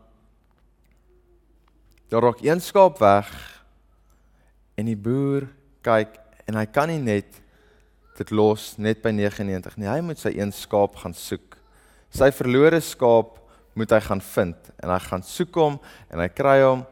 daar 2.09 2.23
raak 2.23 2.41
een 2.43 2.61
skaap 2.61 2.99
weg 2.99 3.31
en 4.75 4.87
die 4.87 4.97
boer 4.97 5.49
kyk 5.83 6.19
en 6.47 6.55
hy 6.55 6.67
kan 6.67 6.89
nie 6.89 6.99
net 6.99 7.43
dit 8.19 8.31
los 8.35 8.73
net 8.79 9.03
by 9.03 9.13
99 9.15 9.79
nie. 9.79 9.89
Hy 9.89 10.01
moet 10.05 10.21
sy 10.21 10.35
een 10.37 10.53
skaap 10.55 10.97
gaan 11.03 11.15
soek. 11.17 11.59
Sy 12.15 12.31
verlore 12.35 12.81
skaap 12.83 13.37
moet 13.79 13.93
hy 13.95 14.01
gaan 14.03 14.23
vind 14.35 14.73
en 14.83 14.91
hy 14.91 14.99
gaan 15.05 15.25
soek 15.27 15.61
hom 15.61 15.77
en 16.11 16.23
hy 16.23 16.29
kry 16.33 16.57
hom 16.65 16.83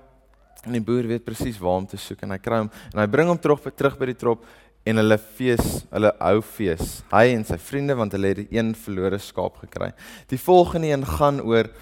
en 0.67 0.75
die 0.75 0.83
boer 0.83 1.07
weet 1.09 1.25
presies 1.27 1.59
waar 1.63 1.81
om 1.83 1.89
te 1.89 1.99
soek 2.01 2.23
en 2.27 2.35
hy 2.35 2.39
kry 2.43 2.61
hom 2.63 2.71
en 2.93 3.03
hy 3.03 3.09
bring 3.11 3.31
hom 3.31 3.41
terug 3.43 3.65
terug 3.75 3.99
by 3.99 4.11
die 4.13 4.19
trop 4.19 4.47
en 4.87 5.01
hulle 5.01 5.19
fees, 5.19 5.83
hulle 5.91 6.13
hou 6.21 6.39
fees. 6.47 7.01
Hy 7.11 7.33
en 7.35 7.43
sy 7.49 7.59
vriende 7.59 7.97
want 7.99 8.15
hulle 8.15 8.31
het 8.31 8.45
die 8.45 8.59
een 8.59 8.71
verlore 8.79 9.19
skaap 9.19 9.59
gekry. 9.65 9.91
Die 10.31 10.39
volgende 10.39 10.93
een 10.93 11.07
gaan 11.17 11.43
oor 11.43 11.73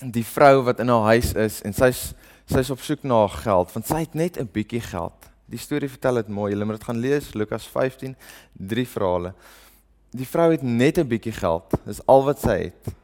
die 0.00 0.24
vrou 0.24 0.62
wat 0.64 0.80
in 0.80 0.92
haar 0.94 1.10
huis 1.12 1.34
is 1.36 1.60
en 1.66 1.76
sy's 1.76 2.12
sy's 2.48 2.70
op 2.72 2.80
soek 2.80 3.02
na 3.04 3.26
geld 3.28 3.74
want 3.74 3.90
sy 3.90 4.06
het 4.06 4.14
net 4.16 4.38
'n 4.40 4.48
bietjie 4.48 4.80
geld. 4.80 5.27
Die 5.48 5.60
storie 5.60 5.88
vertel 5.88 6.20
dit 6.20 6.28
mooi. 6.28 6.50
Julle 6.52 6.66
moet 6.68 6.76
dit 6.76 6.84
gaan 6.84 7.00
lees 7.00 7.32
Lukas 7.34 7.66
15, 7.72 8.14
drie 8.52 8.84
verhale. 8.88 9.32
Die 10.12 10.28
vrou 10.28 10.50
het 10.52 10.62
net 10.62 10.98
'n 10.98 11.08
bietjie 11.08 11.32
geld. 11.32 11.72
Dis 11.84 12.04
al 12.06 12.24
wat 12.24 12.40
sy 12.40 12.58
het. 12.68 12.94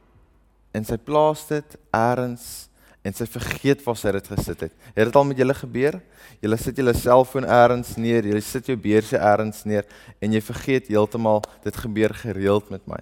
En 0.71 0.85
sy 0.85 0.97
plaas 0.97 1.47
dit 1.47 1.77
eers 1.91 2.69
en 3.01 3.13
sy 3.13 3.25
vergeet 3.25 3.83
waar 3.83 3.97
sy 3.97 4.11
dit 4.11 4.27
gesit 4.27 4.59
het. 4.59 4.73
Het 4.95 5.05
dit 5.05 5.15
al 5.15 5.25
met 5.25 5.37
julle 5.37 5.53
gebeur? 5.53 6.01
Julle 6.41 6.57
sit 6.57 6.77
julle 6.77 6.93
selfoon 6.93 7.45
eers 7.45 7.95
neer, 7.95 8.25
jy 8.25 8.39
sit 8.39 8.65
jou 8.65 8.77
beursie 8.77 9.17
eers 9.17 9.63
neer 9.65 9.85
en 10.19 10.31
jy 10.31 10.41
vergeet 10.41 10.87
heeltemal 10.87 11.43
dit 11.63 11.75
gebeur 11.75 12.13
gereeld 12.13 12.69
met 12.69 12.87
my. 12.87 13.01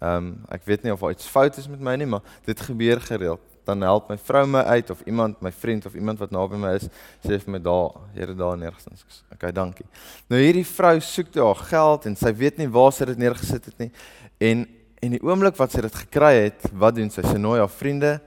Ehm 0.00 0.16
um, 0.16 0.28
ek 0.48 0.64
weet 0.64 0.82
nie 0.82 0.92
of 0.92 1.02
iets 1.10 1.26
fout 1.28 1.56
is 1.56 1.68
met 1.68 1.80
my 1.80 1.96
nie, 1.96 2.06
maar 2.06 2.22
dit 2.44 2.60
gebeur 2.60 3.00
gereeld. 3.00 3.49
Dan 3.68 3.84
help 3.86 4.08
my 4.10 4.16
vrou 4.18 4.44
my 4.48 4.64
uit 4.76 4.90
of 4.90 5.00
iemand, 5.06 5.40
my 5.44 5.52
vriend 5.52 5.86
of 5.86 5.94
iemand 5.94 6.18
wat 6.18 6.32
naby 6.34 6.58
my 6.58 6.74
is, 6.78 6.88
sê 7.24 7.38
vir 7.38 7.54
my 7.56 7.62
daar, 7.62 7.96
Here 8.16 8.34
daar 8.34 8.58
neergesit. 8.58 9.22
Okay, 9.34 9.52
dankie. 9.52 9.86
Nou 10.32 10.40
hierdie 10.40 10.66
vrou 10.66 10.96
soek 11.04 11.32
toe 11.34 11.44
haar 11.46 11.64
geld 11.70 12.10
en 12.10 12.18
sy 12.18 12.34
weet 12.36 12.58
nie 12.58 12.68
waar 12.72 12.92
sy 12.92 13.08
dit 13.12 13.20
neergesit 13.20 13.72
het 13.72 13.82
nie. 13.86 13.90
En 14.38 14.68
en 15.00 15.14
die 15.14 15.22
oomblik 15.24 15.56
wat 15.56 15.72
sy 15.72 15.80
dit 15.80 15.94
gekry 15.96 16.34
het, 16.36 16.66
wat 16.76 16.92
doen 16.98 17.08
sy? 17.08 17.22
Sy 17.24 17.38
nooi 17.40 17.56
haar 17.56 17.70
vriende 17.72 18.18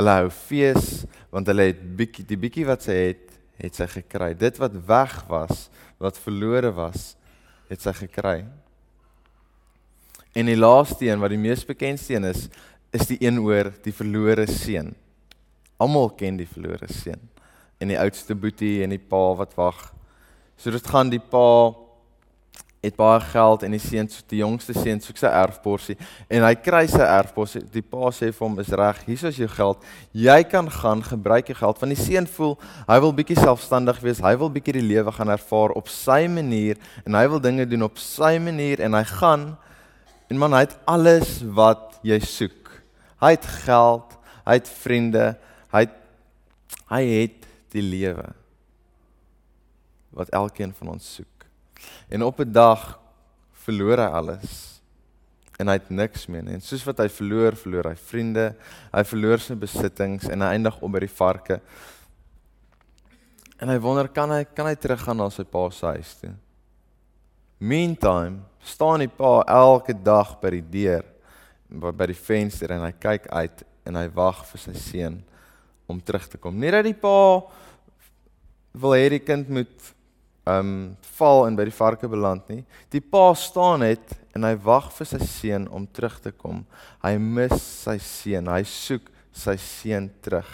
Hulle 0.00 0.16
hou 0.20 0.30
fees 0.32 1.04
want 1.30 1.50
hulle 1.50 1.68
het 1.70 1.82
bietjie 1.98 2.24
die 2.26 2.38
bietjie 2.40 2.66
wat 2.66 2.86
sy 2.86 2.96
het, 2.96 3.26
het 3.60 3.76
sy 3.76 3.86
gekry. 3.90 4.32
Dit 4.38 4.58
wat 4.58 4.74
weg 4.88 5.12
was, 5.28 5.68
wat 6.02 6.18
verlore 6.18 6.72
was, 6.74 7.12
het 7.70 7.84
sy 7.84 7.92
gekry. 8.00 8.40
En 10.34 10.50
die 10.50 10.58
laaste 10.58 11.06
een 11.06 11.22
wat 11.22 11.34
die 11.34 11.42
mees 11.42 11.62
bekendste 11.66 12.16
een 12.16 12.26
is, 12.30 12.48
is 12.90 13.06
die 13.10 13.18
een 13.22 13.38
oor 13.38 13.70
die 13.84 13.94
verlore 13.94 14.46
seun. 14.50 14.94
Almal 15.80 16.10
ken 16.18 16.40
die 16.40 16.48
verlore 16.48 16.88
seun. 16.92 17.20
En 17.80 17.88
die 17.88 17.98
oudste 18.00 18.34
boetie 18.34 18.82
en 18.84 18.92
die 18.92 19.00
pa 19.00 19.22
wat 19.38 19.54
wag. 19.56 19.78
So 20.60 20.74
dit 20.74 20.90
gaan 20.90 21.12
die 21.12 21.22
pa 21.22 21.72
het 22.80 22.96
baie 22.96 23.20
geld 23.20 23.62
en 23.62 23.74
die 23.76 23.82
seun 23.82 24.08
so 24.08 24.24
die 24.30 24.40
jongste 24.40 24.72
seun 24.72 25.02
soek 25.04 25.18
sy 25.20 25.28
erfporsie 25.28 25.96
en 26.32 26.46
hy 26.46 26.54
kry 26.64 26.86
sy 26.88 27.02
erfporsie 27.04 27.60
die 27.74 27.84
pa 27.84 28.08
sê 28.16 28.30
vir 28.32 28.44
hom 28.46 28.56
is 28.62 28.70
reg 28.80 29.02
hier 29.04 29.24
is 29.28 29.40
jou 29.42 29.48
geld 29.52 29.84
jy 30.16 30.38
kan 30.48 30.70
gaan 30.72 31.02
gebruik 31.04 31.52
jou 31.52 31.58
geld 31.58 31.82
want 31.82 31.92
die 31.92 32.00
seun 32.00 32.28
voel 32.38 32.54
hy 32.88 32.96
wil 33.04 33.12
bietjie 33.18 33.36
selfstandig 33.36 34.00
wees 34.00 34.22
hy 34.24 34.32
wil 34.40 34.52
bietjie 34.54 34.78
die 34.78 34.86
lewe 34.86 35.12
gaan 35.12 35.32
ervaar 35.36 35.76
op 35.76 35.92
sy 35.92 36.22
manier 36.32 36.80
en 37.04 37.20
hy 37.20 37.26
wil 37.28 37.42
dinge 37.44 37.68
doen 37.68 37.84
op 37.84 38.00
sy 38.00 38.38
manier 38.40 38.80
en 38.86 38.96
hy 38.96 39.04
gaan 39.12 39.44
en 40.32 40.40
man 40.40 40.56
hy 40.56 40.64
het 40.64 40.78
alles 40.88 41.36
wat 41.60 42.00
jy 42.06 42.16
soek 42.24 42.59
hy 43.20 43.34
het 43.36 43.46
geld 43.66 44.16
hy 44.44 44.58
het 44.58 44.68
vriende 44.68 45.26
hy 45.72 45.84
het, 45.86 45.98
hy 46.90 47.02
het 47.04 47.50
die 47.74 47.84
lewe 47.84 48.30
wat 50.10 50.32
elkeen 50.34 50.74
van 50.74 50.96
ons 50.96 51.14
soek 51.14 51.40
En 52.08 52.22
op 52.22 52.40
'n 52.40 52.52
dag 52.52 53.00
verloor 53.52 53.98
hy 53.98 54.10
alles. 54.10 54.80
En 55.56 55.66
hy 55.66 55.72
het 55.72 55.90
niks 55.90 56.26
meer 56.26 56.42
nie. 56.42 56.54
En 56.54 56.60
soos 56.60 56.84
wat 56.84 56.98
hy 56.98 57.08
verloor, 57.08 57.56
verloor 57.56 57.84
hy 57.84 57.96
vriende, 57.96 58.56
hy 58.92 59.04
verloor 59.04 59.38
sy 59.38 59.54
besittings 59.54 60.28
en 60.28 60.40
hy 60.40 60.46
eindig 60.46 60.80
op 60.80 60.92
by 60.92 60.98
die 60.98 61.14
varke. 61.14 61.60
En 63.60 63.68
hy 63.68 63.78
wonder 63.78 64.08
kan 64.08 64.30
hy 64.30 64.44
kan 64.44 64.66
hy 64.66 64.74
teruggaan 64.74 65.16
na 65.16 65.28
sy 65.30 65.44
pa 65.44 65.70
se 65.70 65.86
huis 65.86 66.14
toe. 66.14 66.32
Meantime, 67.58 68.40
staan 68.60 68.98
die 68.98 69.08
pa 69.08 69.42
elke 69.46 70.02
dag 70.02 70.40
by 70.40 70.50
die 70.50 70.64
deur 70.70 71.04
by 71.70 72.08
die 72.10 72.18
venster 72.18 72.74
en 72.74 72.84
hy 72.84 72.92
kyk 72.98 73.28
uit 73.30 73.64
en 73.86 73.98
hy 74.00 74.06
wag 74.14 74.42
vir 74.50 74.62
sy 74.66 74.74
seun 74.78 75.20
om 75.90 76.00
terug 76.02 76.26
te 76.30 76.38
kom. 76.38 76.58
Nie 76.58 76.72
dat 76.74 76.86
die 76.86 76.96
pa 76.98 77.40
wil 78.80 78.94
hê 78.94 79.08
die 79.10 79.22
kind 79.22 79.48
moet 79.50 79.90
um 80.50 80.96
val 81.18 81.44
en 81.46 81.56
by 81.58 81.66
die 81.68 81.74
varke 81.74 82.08
beland 82.10 82.48
nie. 82.50 82.62
Die 82.90 83.02
pa 83.02 83.30
staan 83.38 83.84
net 83.84 84.14
en 84.34 84.46
hy 84.46 84.54
wag 84.64 84.90
vir 84.94 85.08
sy 85.10 85.20
seun 85.26 85.66
om 85.74 85.86
terug 85.86 86.18
te 86.22 86.32
kom. 86.32 86.64
Hy 87.04 87.16
mis 87.20 87.56
sy 87.58 87.98
seun. 88.02 88.50
Hy 88.50 88.62
soek 88.66 89.10
sy 89.36 89.56
seun 89.60 90.08
terug. 90.24 90.50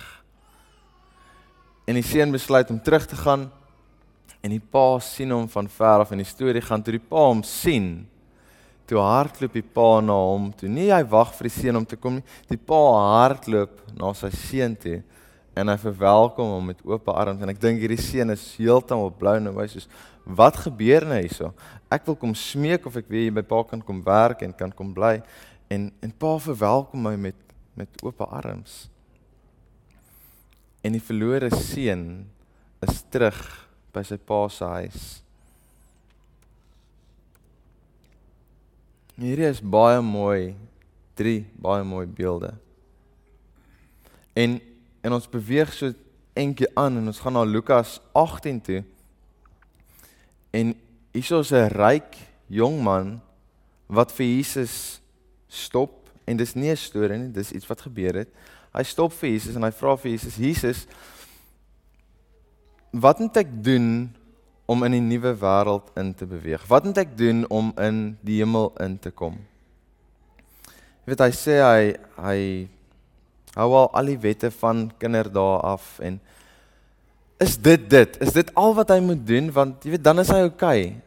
En 1.86 1.96
die 1.98 2.06
seun 2.06 2.34
besluit 2.34 2.70
om 2.72 2.80
terug 2.82 3.06
te 3.08 3.18
gaan 3.18 3.48
en 4.42 4.52
die 4.52 4.62
pa 4.62 4.98
sien 5.02 5.32
hom 5.34 5.46
van 5.50 5.68
ver 5.70 6.04
af 6.04 6.12
en 6.12 6.22
die 6.22 6.28
storie 6.28 6.62
gaan 6.62 6.82
toe 6.84 6.96
die 6.96 7.02
pa 7.02 7.28
hom 7.28 7.42
sien. 7.46 8.06
Toe 8.86 9.00
hardloop 9.02 9.56
die 9.56 9.66
pa 9.66 10.00
na 10.04 10.14
hom. 10.14 10.50
Toe. 10.54 10.70
Nie 10.70 10.92
hy 10.92 11.02
wag 11.10 11.32
vir 11.34 11.48
die 11.48 11.54
seun 11.56 11.80
om 11.80 11.86
te 11.88 11.98
kom 11.98 12.20
nie. 12.20 12.26
Die 12.50 12.58
pa 12.58 12.80
hardloop 12.94 13.82
na 13.98 14.12
sy 14.14 14.30
seun 14.34 14.76
toe 14.78 15.00
en 15.56 15.72
hy 15.72 15.76
verwelkom 15.80 16.50
hom 16.52 16.66
met 16.70 16.82
oop 16.84 17.08
arms. 17.08 17.40
En 17.40 17.50
ek 17.50 17.60
dink 17.62 17.80
hierdie 17.80 18.00
seun 18.00 18.34
is 18.34 18.44
heeltemal 18.58 19.08
blou 19.16 19.38
nou 19.40 19.54
hy 19.56 19.66
sê 19.72 19.82
wat 20.36 20.58
gebeur 20.58 21.06
nou 21.06 21.20
hierso? 21.22 21.52
Ek 21.92 22.04
wil 22.08 22.18
kom 22.20 22.34
smeek 22.36 22.86
of 22.88 22.98
ek 22.98 23.08
weer 23.08 23.30
by 23.32 23.44
pa 23.46 23.62
kan 23.70 23.80
kom 23.84 24.02
werk 24.04 24.42
en 24.44 24.52
kan 24.56 24.74
kom 24.74 24.92
bly. 24.94 25.20
En 25.72 25.88
en 26.04 26.12
pa 26.12 26.36
verwelkom 26.42 27.08
my 27.08 27.16
met 27.28 27.42
met 27.76 28.02
oop 28.04 28.22
arms. 28.24 28.86
En 30.84 30.94
die 30.96 31.02
verlore 31.02 31.50
seun 31.52 32.26
is 32.84 33.02
terug 33.12 33.40
by 33.92 34.04
sy 34.04 34.16
pa 34.20 34.46
se 34.52 34.68
huis 34.76 35.06
hierdie 39.16 39.48
is 39.48 39.60
baie 39.60 40.00
mooi 40.00 40.54
drie 41.14 41.46
baie 41.56 41.84
mooi 41.84 42.06
beelde 42.06 42.54
en 44.34 44.60
En 45.06 45.14
ons 45.14 45.28
beweeg 45.30 45.70
so 45.70 45.92
eentjie 46.34 46.66
aan 46.74 46.98
en 46.98 47.12
ons 47.12 47.20
gaan 47.22 47.36
na 47.38 47.44
Lukas 47.46 48.00
18 48.10 48.56
toe. 48.66 48.80
En 50.50 50.72
hier 51.14 51.38
is 51.38 51.52
'n 51.52 51.70
ryk 51.70 52.16
jong 52.46 52.82
man 52.82 53.20
wat 53.86 54.12
vir 54.12 54.26
Jesus 54.26 55.00
stop 55.46 56.10
en 56.24 56.36
dis 56.36 56.54
nie 56.54 56.70
'n 56.70 56.76
storie 56.76 57.18
nie, 57.18 57.30
dis 57.30 57.52
iets 57.52 57.66
wat 57.66 57.80
gebeur 57.80 58.14
het. 58.14 58.28
Hy 58.74 58.82
stop 58.82 59.12
vir 59.12 59.30
Jesus 59.30 59.54
en 59.54 59.62
hy 59.62 59.70
vra 59.70 59.96
vir 59.96 60.10
Jesus: 60.10 60.36
"Jesus, 60.36 60.86
wat 62.90 63.18
moet 63.18 63.36
ek 63.36 63.64
doen 63.64 64.14
om 64.66 64.82
in 64.84 64.96
die 64.96 65.04
nuwe 65.04 65.34
wêreld 65.40 65.90
in 65.96 66.14
te 66.14 66.26
beweeg? 66.26 66.64
Wat 66.68 66.84
moet 66.84 66.98
ek 67.04 67.16
doen 67.18 67.44
om 67.48 67.72
in 67.78 68.18
die 68.26 68.40
hemel 68.42 68.72
in 68.82 68.98
te 68.98 69.10
kom?" 69.10 69.38
Jy 71.06 71.14
weet 71.14 71.22
hy 71.22 71.32
sê 71.38 71.58
hy 71.62 71.82
hy 72.18 72.38
hou 73.56 73.70
al 73.78 73.90
al 73.94 74.10
die 74.10 74.20
wette 74.20 74.50
van 74.50 74.88
kinderdae 74.98 75.60
af 75.62 75.96
en 76.04 76.20
is 77.40 77.56
dit 77.56 77.90
dit? 77.90 78.16
Is 78.20 78.32
dit 78.32 78.54
al 78.54 78.74
wat 78.74 78.90
hy 78.90 79.00
moet 79.00 79.26
doen 79.26 79.52
want 79.52 79.84
jy 79.84 79.96
weet 79.96 80.04
dan 80.04 80.20
is 80.20 80.32
hy 80.32 80.42
oukei. 80.48 80.80
Okay. 80.80 81.02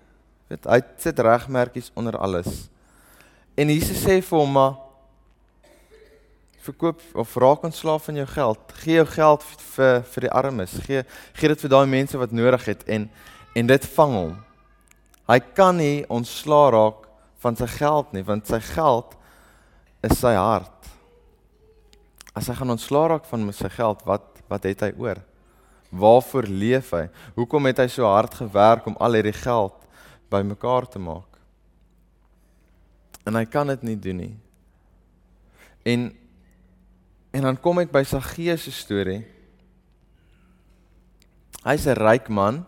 Weet 0.50 0.66
hy 0.66 0.80
sit 0.98 1.20
regmerkies 1.22 1.92
onder 1.94 2.18
alles. 2.18 2.70
En 3.60 3.70
Jesus 3.70 4.00
sê 4.01 4.18
vir 4.24 4.39
hom 4.39 4.56
maar 4.56 4.78
verkoop 6.66 7.01
of 7.13 7.36
raak 7.39 7.68
ontslaaf 7.70 8.08
van 8.10 8.18
jou 8.18 8.25
geld. 8.30 8.74
Gee 8.82 8.98
jou 8.98 9.06
geld 9.13 9.46
vir 9.75 10.01
vir 10.13 10.25
die 10.25 10.32
armes. 10.42 10.74
Gee 10.88 11.04
gee 11.38 11.51
dit 11.54 11.66
vir 11.66 11.74
daai 11.75 11.86
mense 11.92 12.18
wat 12.18 12.34
nodig 12.34 12.66
het 12.72 12.82
en 12.89 13.10
en 13.56 13.68
dit 13.68 13.86
vang 13.96 14.13
hom. 14.13 14.36
Hy 15.29 15.39
kan 15.56 15.77
nie 15.77 16.06
ontslaa 16.10 16.70
raak 16.74 17.06
van 17.39 17.56
sy 17.56 17.68
geld 17.77 18.13
nie 18.13 18.25
want 18.25 18.50
sy 18.50 18.60
geld 18.74 19.15
is 20.03 20.20
sy 20.20 20.34
hart. 20.36 20.75
as 22.36 22.48
hy 22.48 22.56
gaan 22.56 22.72
ontslaa 22.72 23.08
raak 23.10 23.25
van 23.27 23.50
sy 23.51 23.70
geld, 23.74 24.06
wat 24.08 24.39
wat 24.50 24.63
het 24.65 24.82
hy 24.82 24.94
oor? 24.98 25.20
Waarvoor 25.94 26.48
leef 26.50 26.91
hy? 26.96 27.03
Hoekom 27.36 27.68
het 27.70 27.82
hy 27.84 27.88
so 27.91 28.08
hard 28.08 28.34
gewerk 28.34 28.88
om 28.89 28.96
al 28.98 29.18
hierdie 29.18 29.36
geld 29.36 29.75
bymekaar 30.32 30.88
te 30.89 31.01
maak? 31.01 31.38
En 33.27 33.38
hy 33.38 33.44
kan 33.46 33.70
dit 33.70 33.84
nie 33.86 33.98
doen 34.00 34.24
nie. 34.24 34.36
En 35.86 36.10
en 37.29 37.46
dan 37.46 37.60
kom 37.62 37.77
ek 37.77 37.91
by 37.94 38.01
Saggeus 38.08 38.63
se 38.65 38.72
storie. 38.74 39.22
Hy's 41.62 41.86
'n 41.86 42.00
ryk 42.00 42.29
man. 42.29 42.65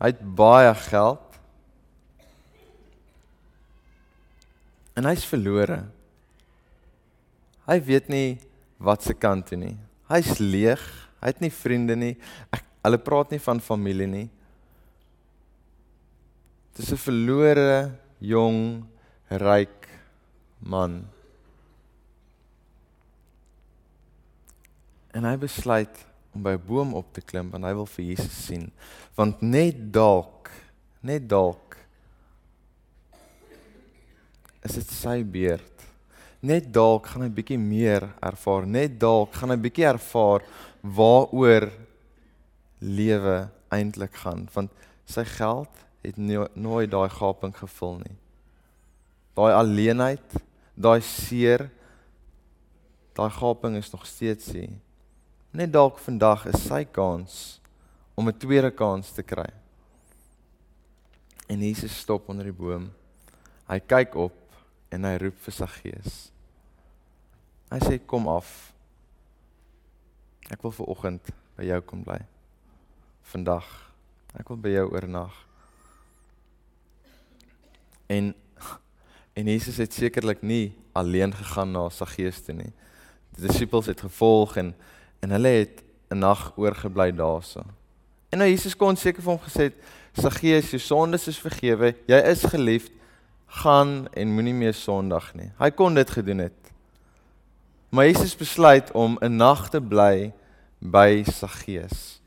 Hy 0.00 0.12
het 0.14 0.20
baie 0.36 0.72
geld. 0.88 1.38
En 4.96 5.06
hy's 5.08 5.24
verlore. 5.28 5.82
Hy 7.68 7.76
weet 7.84 8.08
nie 8.12 8.38
wat 8.80 9.04
se 9.04 9.14
kant 9.14 9.50
toe 9.50 9.58
nie. 9.60 9.76
Hy's 10.10 10.40
leeg. 10.40 10.82
Hy 11.20 11.32
het 11.32 11.42
nie 11.44 11.52
vriende 11.52 11.96
nie. 11.96 12.14
Ek, 12.52 12.64
hulle 12.84 13.00
praat 13.04 13.34
nie 13.34 13.42
van 13.44 13.60
familie 13.60 14.08
nie. 14.08 14.28
Dis 16.76 16.92
'n 16.92 16.96
verlore 16.96 17.92
jong 18.20 18.86
ryk 19.28 19.88
man. 20.60 21.04
En 25.12 25.24
hy 25.24 25.36
besluit 25.36 26.06
om 26.34 26.42
by 26.42 26.54
'n 26.56 26.66
boom 26.66 26.94
op 26.94 27.12
te 27.12 27.20
klim 27.20 27.50
want 27.50 27.64
hy 27.64 27.74
wil 27.74 27.86
vir 27.86 28.04
Jesus 28.04 28.46
sien. 28.46 28.72
Want 29.18 29.42
net 29.42 29.92
dalk, 29.92 30.50
net 31.00 31.28
dalk 31.28 31.76
is 34.64 34.76
dit 34.76 34.92
sy 34.92 35.20
beurt. 35.24 35.86
Net 36.40 36.70
dalk 36.72 37.10
gaan 37.10 37.26
hy 37.26 37.30
bietjie 37.32 37.58
meer 37.60 38.06
ervaar. 38.24 38.66
Net 38.68 38.98
dalk 39.00 39.34
gaan 39.36 39.52
hy 39.52 39.58
bietjie 39.60 39.88
ervaar 39.90 40.44
waaroor 40.80 41.68
lewe 42.80 43.50
eintlik 43.68 44.14
gaan 44.22 44.46
want 44.54 44.72
sy 45.04 45.24
geld 45.36 45.82
het 46.00 46.16
nooit 46.16 46.88
daai 46.90 47.10
gaping 47.12 47.52
gevul 47.52 47.98
nie. 48.00 48.16
Daai 49.36 49.52
alleenheid, 49.52 50.36
daai 50.74 51.00
seer, 51.04 51.66
daai 53.16 53.28
gaping 53.36 53.76
is 53.76 53.92
nog 53.92 54.06
steeds 54.08 54.48
hier. 54.54 54.78
Net 55.52 55.72
dalk 55.74 55.98
vandag 56.00 56.46
is 56.48 56.62
sy 56.64 56.86
kans 56.88 57.59
om 58.20 58.28
'n 58.28 58.36
tweede 58.36 58.70
kans 58.70 59.12
te 59.12 59.22
kry. 59.22 59.48
En 61.46 61.58
Jesus 61.58 61.98
stop 61.98 62.28
onder 62.28 62.44
die 62.44 62.52
boom. 62.52 62.92
Hy 63.66 63.78
kyk 63.80 64.14
op 64.14 64.36
en 64.88 65.04
hy 65.04 65.16
roep 65.16 65.38
vir 65.40 65.52
sy 65.52 65.66
gees. 65.66 66.30
Hy 67.70 67.78
sê 67.78 67.98
kom 68.06 68.28
af. 68.28 68.74
Ek 70.50 70.62
wil 70.62 70.70
ver 70.70 70.86
oggend 70.92 71.32
by 71.56 71.64
jou 71.64 71.80
kom 71.80 72.04
bly. 72.04 72.20
Vandag. 73.22 73.64
Ek 74.36 74.48
wil 74.48 74.60
by 74.60 74.68
jou 74.68 74.86
oornag. 74.92 75.34
En 78.06 78.34
en 79.34 79.46
Jesus 79.46 79.76
het 79.76 79.92
sekerlik 79.94 80.42
nie 80.42 80.74
alleen 80.92 81.32
gegaan 81.32 81.72
na 81.72 81.88
Saggeus 81.88 82.42
toe 82.44 82.54
nie. 82.54 82.72
Die 83.32 83.46
disippels 83.46 83.86
het 83.86 84.00
gevolg 84.00 84.56
en 84.56 84.74
en 85.22 85.30
hulle 85.30 85.48
het 85.48 85.84
'n 86.10 86.18
nag 86.18 86.52
oorgebly 86.58 87.12
daarso. 87.12 87.79
En 88.30 88.38
nou 88.38 88.48
Jesus 88.48 88.76
kon 88.78 88.96
seker 88.96 89.22
vir 89.22 89.32
hom 89.32 89.42
gesê 89.42 89.70
het 89.70 89.78
Saggeus, 90.20 90.70
jou 90.70 90.80
sondes 90.82 91.28
is 91.30 91.38
vergewe. 91.38 91.92
Jy 92.10 92.18
is 92.30 92.42
geliefd. 92.50 92.92
Gaan 93.62 94.08
en 94.14 94.34
moenie 94.34 94.54
meer 94.54 94.74
sondig 94.74 95.26
nie. 95.34 95.50
Hy 95.58 95.70
kon 95.74 95.94
dit 95.94 96.10
gedoen 96.10 96.44
het. 96.46 96.72
Maar 97.90 98.06
Jesus 98.06 98.36
besluit 98.38 98.90
om 98.94 99.18
'n 99.20 99.36
nag 99.36 99.68
te 99.70 99.80
bly 99.80 100.32
by 100.78 101.24
Saggeus. 101.26 102.20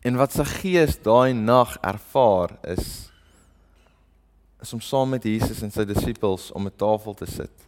En 0.00 0.16
wat 0.16 0.32
Saggeus 0.32 1.02
daai 1.02 1.32
nag 1.32 1.76
ervaar 1.80 2.56
is 2.62 3.10
is 4.60 4.72
om 4.72 4.80
saam 4.80 5.08
met 5.08 5.22
Jesus 5.22 5.62
en 5.62 5.70
sy 5.70 5.84
disippels 5.84 6.52
om 6.52 6.66
'n 6.66 6.76
tafel 6.76 7.14
te 7.14 7.26
sit. 7.26 7.66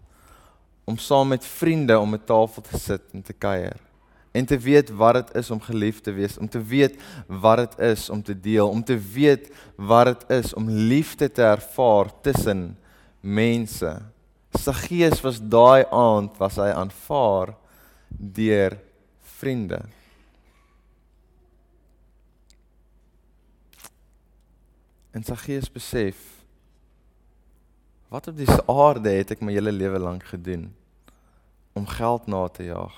Om 0.84 0.96
saam 0.98 1.28
met 1.28 1.44
vriende 1.44 1.98
om 1.98 2.14
'n 2.14 2.24
tafel 2.24 2.62
te 2.62 2.78
sit 2.78 3.02
en 3.12 3.22
te 3.22 3.32
kuier. 3.32 3.87
En 4.32 4.46
te 4.46 4.58
weet 4.58 4.90
wat 4.90 5.14
dit 5.14 5.34
is 5.34 5.50
om 5.50 5.60
geliefd 5.60 6.02
te 6.02 6.12
wees, 6.12 6.38
om 6.38 6.48
te 6.48 6.62
weet 6.62 7.00
wat 7.26 7.58
dit 7.58 7.78
is 7.78 8.10
om 8.10 8.22
te 8.22 8.40
deel, 8.40 8.68
om 8.68 8.84
te 8.84 8.98
weet 8.98 9.50
wat 9.76 10.06
dit 10.06 10.30
is 10.30 10.54
om 10.54 10.68
liefde 10.68 11.32
te 11.32 11.42
ervaar 11.42 12.12
tussen 12.20 12.78
mense. 13.20 14.02
Saggeus 14.50 15.20
was 15.20 15.40
daai 15.40 15.84
aand 15.90 16.36
was 16.36 16.56
hy 16.56 16.70
aanvaar 16.72 17.54
deur 18.08 18.78
vriende. 19.38 19.80
En 25.10 25.24
Saggeus 25.24 25.72
besef 25.72 26.18
wat 28.08 28.28
op 28.28 28.36
die 28.36 28.48
aarde 28.66 29.12
het 29.12 29.34
ek 29.34 29.42
my 29.44 29.52
hele 29.52 29.72
lewe 29.72 29.98
lank 30.00 30.24
gedoen 30.30 30.70
om 31.76 31.86
geld 31.86 32.26
na 32.26 32.46
te 32.48 32.64
jaag 32.70 32.96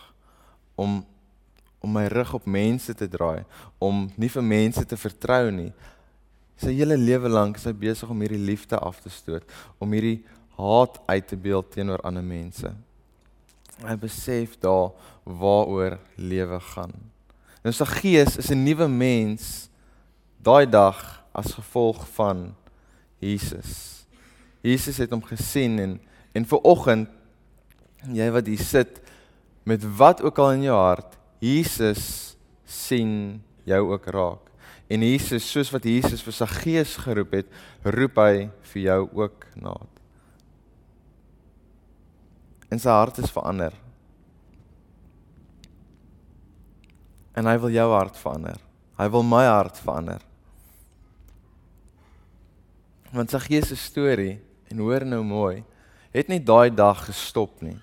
om 0.79 1.01
om 1.81 1.93
my 1.93 2.07
rug 2.13 2.35
op 2.35 2.47
mense 2.47 2.95
te 2.95 3.09
draai 3.09 3.45
om 3.79 4.09
nie 4.17 4.29
vir 4.29 4.43
mense 4.45 4.85
te 4.85 4.97
vertrou 4.97 5.51
nie 5.51 5.73
sy 6.61 6.75
hele 6.77 6.97
lewe 7.01 7.29
lank 7.33 7.57
is 7.57 7.65
hy 7.65 7.73
besig 7.73 8.11
om 8.13 8.21
hierdie 8.21 8.43
liefde 8.51 8.79
af 8.79 9.01
te 9.01 9.13
stoot 9.13 9.47
om 9.81 9.93
hierdie 9.97 10.21
haat 10.61 11.01
uit 11.09 11.27
te 11.27 11.37
beeld 11.37 11.71
teenoor 11.73 12.03
ander 12.05 12.25
mense. 12.25 12.73
Hy 13.81 13.97
besef 14.01 14.59
daar 14.61 14.91
waaroor 15.25 15.97
lewe 16.21 16.61
gaan. 16.73 16.93
Nou 17.65 17.73
sy 17.77 17.87
gees 18.01 18.37
is 18.41 18.51
'n 18.51 18.65
nuwe 18.65 18.89
mens 18.89 19.71
daai 20.43 20.67
dag 20.67 21.01
as 21.33 21.57
gevolg 21.57 22.07
van 22.17 22.55
Jesus. 23.21 24.05
Jesus 24.63 24.99
het 24.99 25.11
hom 25.11 25.23
gesien 25.23 25.79
en 25.79 26.01
en 26.33 26.45
vir 26.45 26.61
oggend 26.63 27.09
jy 28.07 28.31
wat 28.31 28.47
hier 28.47 28.65
sit 28.65 29.01
met 29.65 29.83
wat 29.97 30.23
ook 30.23 30.39
al 30.39 30.53
in 30.53 30.63
jou 30.63 30.77
hart, 30.77 31.19
Jesus 31.41 32.37
sien 32.69 33.41
jou 33.67 33.81
ook 33.93 34.07
raak. 34.13 34.47
En 34.91 35.05
Jesus, 35.07 35.47
soos 35.47 35.71
wat 35.73 35.87
Jesus 35.87 36.23
vir 36.25 36.35
sy 36.35 36.49
gees 36.61 36.97
geroep 37.01 37.39
het, 37.39 37.51
roep 37.87 38.19
hy 38.21 38.51
vir 38.73 38.83
jou 38.83 39.01
ook 39.23 39.47
na 39.61 39.77
en 42.71 42.79
sy 42.79 42.91
hart 42.95 43.19
is 43.19 43.33
verander. 43.35 43.75
En 47.35 47.47
hy 47.47 47.57
wil 47.63 47.75
jou 47.75 47.87
hart 47.93 48.19
verander. 48.21 48.61
Hy 49.01 49.07
wil 49.11 49.27
my 49.27 49.43
hart 49.49 49.81
verander. 49.83 50.23
Want 53.11 53.33
sy 53.33 53.41
gees 53.43 53.71
se 53.73 53.79
storie 53.79 54.37
en 54.71 54.83
hoor 54.85 55.03
nou 55.07 55.23
mooi, 55.27 55.65
het 56.15 56.31
nie 56.31 56.39
daai 56.43 56.71
dag 56.75 57.03
gestop 57.09 57.59
nie. 57.65 57.79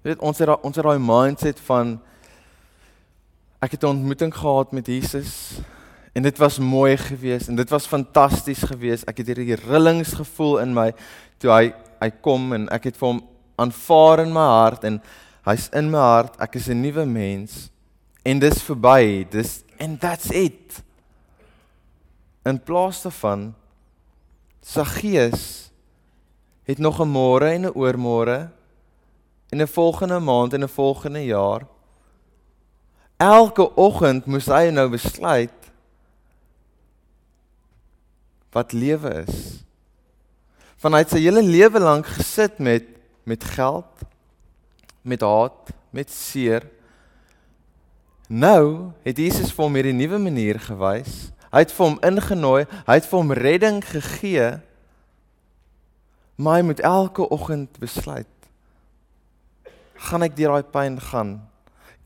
Jy 0.00 0.14
weet 0.14 0.22
ons 0.24 0.38
het 0.40 0.48
ons 0.48 0.78
het 0.78 0.86
daai 0.86 1.02
mindset 1.04 1.58
van 1.66 1.98
ek 3.60 3.74
het 3.76 3.82
'n 3.84 4.00
ontmoeting 4.00 4.32
gehad 4.32 4.72
met 4.72 4.86
Jesus 4.86 5.60
en 6.14 6.22
dit 6.22 6.38
was 6.38 6.58
mooi 6.58 6.96
geweest 6.96 7.48
en 7.48 7.56
dit 7.56 7.68
was 7.70 7.86
fantasties 7.86 8.62
geweest. 8.62 9.04
Ek 9.04 9.18
het 9.18 9.26
hierdie 9.26 9.54
rillings 9.54 10.12
gevoel 10.12 10.58
in 10.58 10.72
my 10.74 10.94
toe 11.38 11.50
hy 11.50 11.74
hy 12.00 12.10
kom 12.10 12.52
en 12.52 12.68
ek 12.68 12.84
het 12.84 12.96
vir 12.96 13.08
hom 13.08 13.20
aanvaar 13.56 14.20
in 14.20 14.32
my 14.32 14.46
hart 14.48 14.84
en 14.84 15.02
hy's 15.44 15.68
in 15.72 15.90
my 15.90 15.98
hart. 15.98 16.40
Ek 16.40 16.54
is 16.56 16.68
'n 16.68 16.80
nuwe 16.80 17.04
mens 17.04 17.70
en 18.24 18.38
dis 18.38 18.62
verby. 18.62 19.28
Dis 19.30 19.64
and 19.78 20.00
that's 20.00 20.30
it. 20.30 20.82
In 22.46 22.58
plaas 22.58 23.02
daarvan 23.02 23.54
Saggeus 24.62 25.70
het 26.64 26.78
nog 26.78 27.00
'n 27.00 27.12
môre 27.12 27.52
en 27.52 27.66
'n 27.66 27.74
oormôre 27.74 28.50
en 29.50 29.62
'n 29.62 29.66
volgende 29.66 30.18
maand 30.18 30.52
en 30.52 30.62
'n 30.62 30.68
volgende 30.68 31.24
jaar. 31.24 31.66
Elke 33.16 33.74
oggend 33.76 34.26
moes 34.26 34.46
hy 34.46 34.70
nou 34.70 34.88
besluit 34.90 35.58
wat 38.50 38.72
lewe 38.72 39.24
is 39.26 39.60
van 40.80 40.96
hy 40.96 41.02
het 41.04 41.12
sy 41.12 41.20
hele 41.20 41.42
lewe 41.44 41.80
lank 41.80 42.06
gesit 42.06 42.58
met 42.58 42.86
met 43.28 43.44
geld, 43.44 44.00
met 45.02 45.20
haat, 45.20 45.70
met 45.94 46.10
seer. 46.10 46.64
Nou 48.26 48.90
het 49.04 49.20
Jesus 49.20 49.52
vir 49.52 49.64
hom 49.64 49.76
hierdie 49.76 49.94
nuwe 49.94 50.18
manier 50.18 50.58
gewys. 50.58 51.28
Hy 51.52 51.62
het 51.62 51.74
vir 51.76 51.84
hom 51.84 51.98
ingenooi, 52.06 52.64
hy 52.88 52.96
het 52.96 53.06
vir 53.06 53.18
hom 53.20 53.32
redding 53.36 53.78
gegee. 53.86 54.48
Maar 56.40 56.58
hy 56.58 56.66
moet 56.72 56.80
elke 56.80 57.28
oggend 57.28 57.78
besluit. 57.78 58.39
Gaan 60.08 60.24
ek 60.24 60.36
deur 60.38 60.56
daai 60.56 60.72
pyn 60.72 60.98
gaan? 61.10 61.34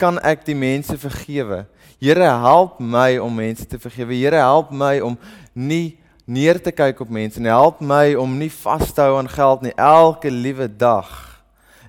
Kan 0.00 0.18
ek 0.26 0.42
die 0.46 0.56
mense 0.58 0.96
vergewe? 0.98 1.64
Here, 2.02 2.30
help 2.42 2.80
my 2.82 3.16
om 3.22 3.36
mense 3.38 3.66
te 3.70 3.78
vergewe. 3.78 4.16
Here, 4.18 4.42
help 4.42 4.72
my 4.74 4.98
om 5.04 5.14
nie 5.54 6.00
neer 6.26 6.58
te 6.58 6.72
kyk 6.74 7.04
op 7.04 7.12
mense 7.12 7.38
en 7.38 7.46
help 7.52 7.82
my 7.84 8.16
om 8.18 8.38
nie 8.40 8.50
vas 8.62 8.90
te 8.96 9.04
hou 9.04 9.18
aan 9.20 9.28
geld 9.28 9.62
nie 9.62 9.74
elke 9.76 10.32
liewe 10.32 10.66
dag 10.72 11.12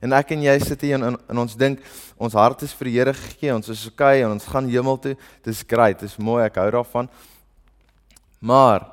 En 0.06 0.14
ek 0.14 0.36
en 0.36 0.44
jy 0.46 0.56
sit 0.62 0.84
hier 0.86 0.98
en, 1.00 1.08
en, 1.10 1.16
en 1.32 1.40
ons 1.46 1.56
dink 1.58 1.84
ons 2.22 2.36
hart 2.38 2.62
is 2.66 2.74
vir 2.78 2.90
die 2.90 2.96
Here 3.00 3.14
gegee, 3.18 3.54
ons 3.56 3.72
is 3.74 3.86
okay 3.90 4.22
en 4.22 4.36
ons 4.36 4.50
gaan 4.52 4.68
hemel 4.70 5.00
toe. 5.02 5.16
Dis 5.46 5.64
great, 5.68 6.04
dis 6.04 6.18
mooi, 6.22 6.44
ek 6.46 6.60
hou 6.62 6.68
daarvan. 6.78 7.10
Maar 8.46 8.86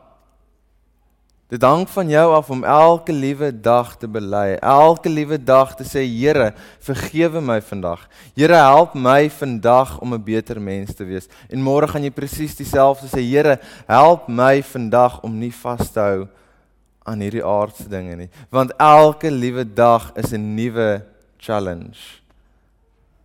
Dit 1.52 1.62
hang 1.62 1.82
van 1.84 2.08
jou 2.08 2.28
af 2.32 2.48
om 2.50 2.62
elke 2.64 3.12
liewe 3.12 3.50
dag 3.60 3.90
te 4.00 4.08
bely. 4.08 4.54
Elke 4.64 5.10
liewe 5.12 5.36
dag 5.36 5.74
te 5.76 5.84
sê 5.84 6.00
Here, 6.00 6.54
vergewe 6.80 7.42
my 7.44 7.58
vandag. 7.60 8.06
Here, 8.32 8.56
help 8.56 8.94
my 8.96 9.28
vandag 9.28 9.98
om 10.00 10.14
'n 10.14 10.24
beter 10.24 10.60
mens 10.60 10.94
te 10.94 11.04
wees. 11.04 11.28
En 11.50 11.60
môre 11.60 11.86
gaan 11.88 12.04
jy 12.04 12.10
presies 12.10 12.56
dieselfde 12.56 13.06
sê, 13.06 13.20
Here, 13.20 13.58
help 13.86 14.28
my 14.28 14.62
vandag 14.62 15.20
om 15.22 15.38
nie 15.38 15.52
vas 15.52 15.90
te 15.92 16.00
hou 16.00 16.28
aan 17.04 17.20
hierdie 17.20 17.44
aardse 17.44 17.88
dinge 17.88 18.16
nie, 18.16 18.30
want 18.50 18.72
elke 18.78 19.30
liewe 19.30 19.64
dag 19.64 20.12
is 20.16 20.32
'n 20.32 20.54
nuwe 20.54 21.04
challenge. 21.36 22.22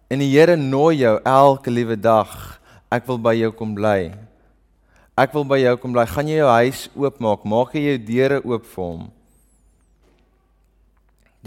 En 0.09 0.19
die 0.19 0.37
Here 0.37 0.57
nooi 0.57 0.97
jou 0.97 1.19
elke 1.23 1.71
liewe 1.71 1.95
dag. 1.95 2.59
Ek 2.91 3.07
wil 3.07 3.19
by 3.19 3.35
jou 3.35 3.51
kom 3.51 3.73
bly. 3.73 4.26
Ek 5.17 5.33
wil 5.33 5.47
by 5.49 5.57
jou 5.57 5.73
kom 5.81 5.95
bly. 5.95 6.05
Gaan 6.05 6.29
jy 6.29 6.37
jou 6.37 6.49
huis 6.51 6.83
oopmaak? 6.93 7.45
Maak 7.49 7.73
jy 7.73 7.83
jou 7.87 7.97
deure 8.05 8.37
oop 8.45 8.67
vir 8.69 8.83
hom? 8.83 9.05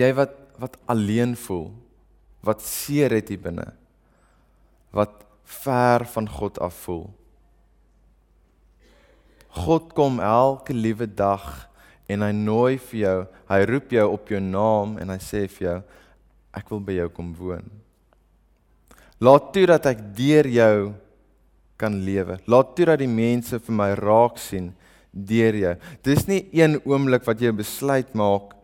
Jy 0.01 0.11
wat 0.19 0.37
wat 0.61 0.75
alleen 0.93 1.33
voel, 1.41 1.71
wat 2.45 2.61
seer 2.61 3.15
het 3.17 3.31
hier 3.33 3.41
binne. 3.41 3.65
Wat 4.93 5.23
ver 5.63 6.05
van 6.13 6.29
God 6.29 6.59
af 6.61 6.77
voel. 6.85 7.07
God 9.57 9.95
kom 9.97 10.21
elke 10.21 10.77
liewe 10.77 11.09
dag 11.09 11.47
en 12.11 12.27
hy 12.27 12.31
nooi 12.37 12.77
vir 12.91 13.01
jou. 13.01 13.17
Hy 13.51 13.61
roep 13.71 13.95
jou 13.97 14.07
op 14.13 14.35
jou 14.35 14.43
naam 14.45 14.99
en 15.01 15.15
hy 15.15 15.19
sê 15.25 15.47
vir 15.49 15.67
jou 15.67 15.79
ek 16.61 16.71
wil 16.75 16.83
by 16.85 16.99
jou 16.99 17.09
kom 17.15 17.33
woon. 17.39 17.67
Laat 19.23 19.51
toe 19.55 19.67
dat 19.71 19.87
ek 19.91 20.03
deur 20.17 20.49
jou 20.51 20.77
kan 21.81 21.97
lewe. 22.05 22.39
Laat 22.51 22.75
toe 22.77 22.91
dat 22.93 23.01
die 23.01 23.11
mense 23.11 23.59
vir 23.59 23.77
my 23.77 23.91
raak 23.99 24.39
sien 24.41 24.71
deur 25.11 25.57
jou. 25.57 25.75
Dis 26.07 26.27
nie 26.29 26.43
een 26.55 26.79
oomblik 26.85 27.25
wat 27.27 27.41
jy 27.41 27.51
'n 27.51 27.57
besluit 27.57 28.15
maak 28.15 28.55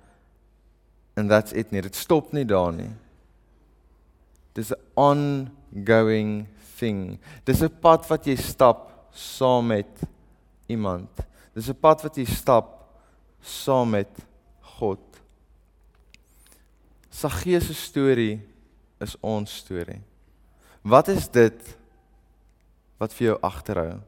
en 1.17 1.29
that's 1.29 1.53
it 1.53 1.73
nie. 1.73 1.83
Dit 1.83 1.97
stop 1.97 2.33
nie 2.33 2.45
daar 2.45 2.73
nie. 2.73 2.93
Dis 4.55 4.73
'n 4.73 4.81
ongoing 4.95 6.47
thing. 6.79 7.19
Dis 7.45 7.63
'n 7.63 7.71
pad 7.81 8.07
wat 8.09 8.27
jy 8.27 8.37
stap 8.37 9.11
saam 9.13 9.67
met 9.67 9.89
iemand. 10.69 11.11
Dis 11.55 11.69
'n 11.69 11.81
pad 11.81 12.03
wat 12.03 12.17
jy 12.17 12.25
stap 12.25 12.85
saam 13.41 13.91
met 13.91 14.11
God. 14.61 15.01
Saggeus 17.11 17.67
se 17.67 17.75
storie 17.75 18.41
is 19.01 19.17
ons 19.21 19.57
storie. 19.57 20.03
Wat 20.83 21.09
is 21.09 21.29
dit 21.29 21.77
wat 23.01 23.15
vir 23.17 23.31
jou 23.31 23.39
agterhou? 23.45 23.99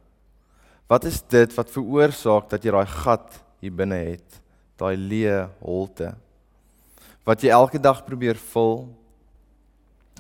Wat 0.88 1.05
is 1.05 1.20
dit 1.29 1.53
wat 1.57 1.72
veroorsaak 1.72 2.48
dat 2.48 2.64
jy 2.64 2.72
daai 2.72 2.88
gat 2.88 3.40
hier 3.61 3.74
binne 3.77 3.98
het, 4.14 4.38
daai 4.81 4.96
leë 4.96 5.42
holte? 5.61 6.14
Wat 7.29 7.44
jy 7.44 7.53
elke 7.53 7.81
dag 7.81 8.05
probeer 8.07 8.40
vul 8.53 8.87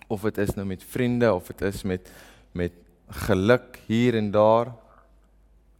of 0.08 0.24
dit 0.24 0.38
is 0.44 0.54
nou 0.56 0.66
met 0.68 0.84
vriende 0.84 1.30
of 1.32 1.48
dit 1.52 1.64
is 1.68 1.82
met 1.84 2.12
met 2.56 2.72
geluk 3.08 3.78
hier 3.86 4.16
en 4.16 4.30
daar. 4.30 4.72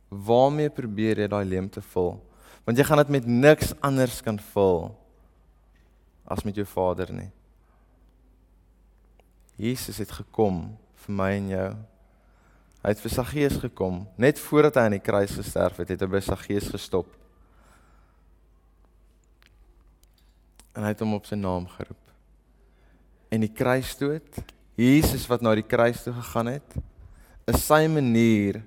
Waarmee 0.09 0.71
probeer 0.73 1.19
jy 1.21 1.29
daai 1.29 1.45
leemte 1.45 1.83
vul? 1.93 2.15
Want 2.65 2.79
jy 2.79 2.85
gaan 2.85 3.03
dit 3.03 3.13
met 3.19 3.27
niks 3.27 3.75
anders 3.85 4.21
kan 4.25 4.39
vul 4.53 4.89
as 6.29 6.45
met 6.45 6.57
jou 6.57 6.67
Vader 6.69 7.13
nie. 7.13 7.31
Jesus 9.57 9.99
het 9.99 10.13
gekom 10.13 10.77
vir 11.05 11.15
my 11.21 11.31
en 11.37 11.49
jou 11.53 11.69
Hy 12.89 12.95
het 12.95 13.03
vir 13.05 13.13
Saggeus 13.13 13.57
gekom. 13.61 13.97
Net 14.17 14.39
voordat 14.41 14.79
hy 14.81 14.83
aan 14.89 14.95
die 14.97 15.05
kruis 15.05 15.35
gesterf 15.37 15.77
het, 15.83 15.91
het 15.93 16.01
hy 16.01 16.07
by 16.09 16.23
Saggeus 16.25 16.71
gestop. 16.73 17.11
En 20.73 20.87
hy 20.87 20.95
het 20.95 21.03
hom 21.05 21.13
op 21.19 21.29
sy 21.29 21.37
naam 21.37 21.67
geroep. 21.69 22.15
En 23.29 23.45
die 23.45 23.53
kruisdood, 23.53 24.41
Jesus 24.81 25.29
wat 25.29 25.45
na 25.45 25.53
die 25.61 25.67
kruis 25.69 26.01
toe 26.07 26.17
gegaan 26.17 26.55
het, 26.55 26.79
is 27.53 27.61
sy 27.67 27.83
manier 27.93 28.63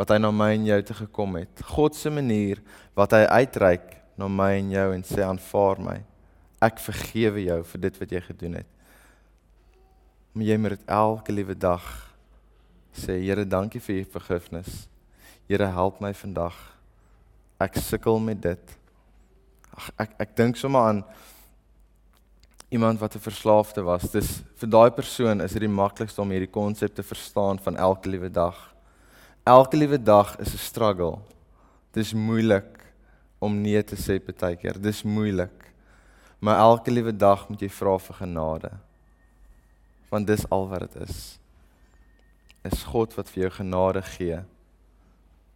wat 0.00 0.16
hy 0.16 0.20
na 0.22 0.32
my 0.32 0.48
en 0.56 0.64
jou 0.70 0.80
toe 0.88 0.98
gekom 1.04 1.36
het. 1.42 1.66
God 1.76 2.00
se 2.00 2.08
manier 2.08 2.64
wat 2.96 3.20
hy 3.20 3.26
uitreik 3.28 3.98
na 4.16 4.32
my 4.32 4.54
en 4.62 4.74
jou 4.78 4.88
en 4.96 5.08
sê 5.12 5.20
aanvaar 5.28 5.84
my. 5.90 6.00
Ek 6.64 6.80
vergewe 6.88 7.44
jou 7.50 7.62
vir 7.76 7.88
dit 7.90 8.00
wat 8.00 8.16
jy 8.16 8.26
gedoen 8.32 8.60
het. 8.62 8.76
Moet 10.32 10.54
jy 10.54 10.62
met 10.64 10.78
dit 10.78 10.92
elke 11.02 11.36
liewe 11.36 11.60
dag 11.68 12.07
sê 12.92 13.18
Here, 13.22 13.44
dankie 13.44 13.80
vir 13.80 14.02
u 14.02 14.04
vergifnis. 14.12 14.88
Here, 15.48 15.66
help 15.66 16.00
my 16.00 16.12
vandag. 16.14 16.56
Ek 17.60 17.78
sukkel 17.82 18.20
met 18.22 18.40
dit. 18.42 18.74
Ag 19.74 19.90
ek 19.98 20.14
ek 20.20 20.36
dink 20.36 20.56
sommer 20.56 20.86
aan 20.90 21.02
iemand 22.70 23.00
wat 23.00 23.14
'n 23.14 23.24
verslaafde 23.24 23.82
was. 23.82 24.10
Dis 24.10 24.42
vir 24.56 24.68
daai 24.68 24.90
persoon 24.90 25.40
is 25.40 25.52
dit 25.52 25.60
die 25.60 25.68
maklikste 25.68 26.20
om 26.20 26.30
hierdie 26.30 26.50
konsep 26.50 26.94
te 26.94 27.02
verstaan 27.02 27.58
van 27.58 27.76
elke 27.76 28.08
liewe 28.08 28.30
dag. 28.30 28.74
Elke 29.44 29.76
liewe 29.76 30.02
dag 30.02 30.36
is 30.38 30.54
'n 30.54 30.58
struggle. 30.58 31.18
Dis 31.92 32.12
moeilik 32.12 32.78
om 33.38 33.62
nee 33.62 33.82
te 33.82 33.96
sê 33.96 34.20
partykeer. 34.20 34.80
Dis 34.80 35.02
moeilik. 35.02 35.72
Maar 36.40 36.58
elke 36.58 36.90
liewe 36.90 37.16
dag 37.16 37.48
moet 37.48 37.60
jy 37.60 37.68
vra 37.68 37.98
vir 37.98 38.14
genade. 38.14 38.70
Want 40.10 40.26
dis 40.26 40.48
al 40.50 40.68
wat 40.68 40.80
dit 40.80 41.08
is 41.08 41.38
is 42.66 42.82
God 42.90 43.14
wat 43.14 43.30
vir 43.30 43.46
jou 43.46 43.50
genade 43.60 44.02
gee 44.02 44.40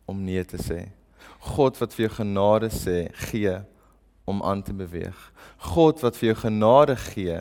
om 0.07 0.25
nee 0.25 0.45
te 0.45 0.61
sê. 0.61 0.87
God 1.55 1.79
wat 1.81 1.95
vir 1.95 2.07
jou 2.07 2.15
genade 2.21 2.71
sê 2.75 3.07
gee 3.31 3.55
om 4.29 4.43
aan 4.43 4.63
te 4.63 4.75
beweeg. 4.75 5.19
God 5.75 6.03
wat 6.03 6.19
vir 6.19 6.33
jou 6.33 6.39
genade 6.45 6.97
gee 6.97 7.39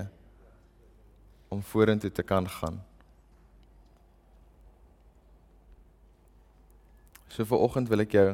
om 1.51 1.61
vorentoe 1.61 2.11
te 2.11 2.23
kan 2.23 2.47
gaan. 2.49 2.79
So 7.31 7.45
vir 7.47 7.63
oggend 7.63 7.91
wil 7.91 8.03
ek 8.03 8.15
jou 8.15 8.29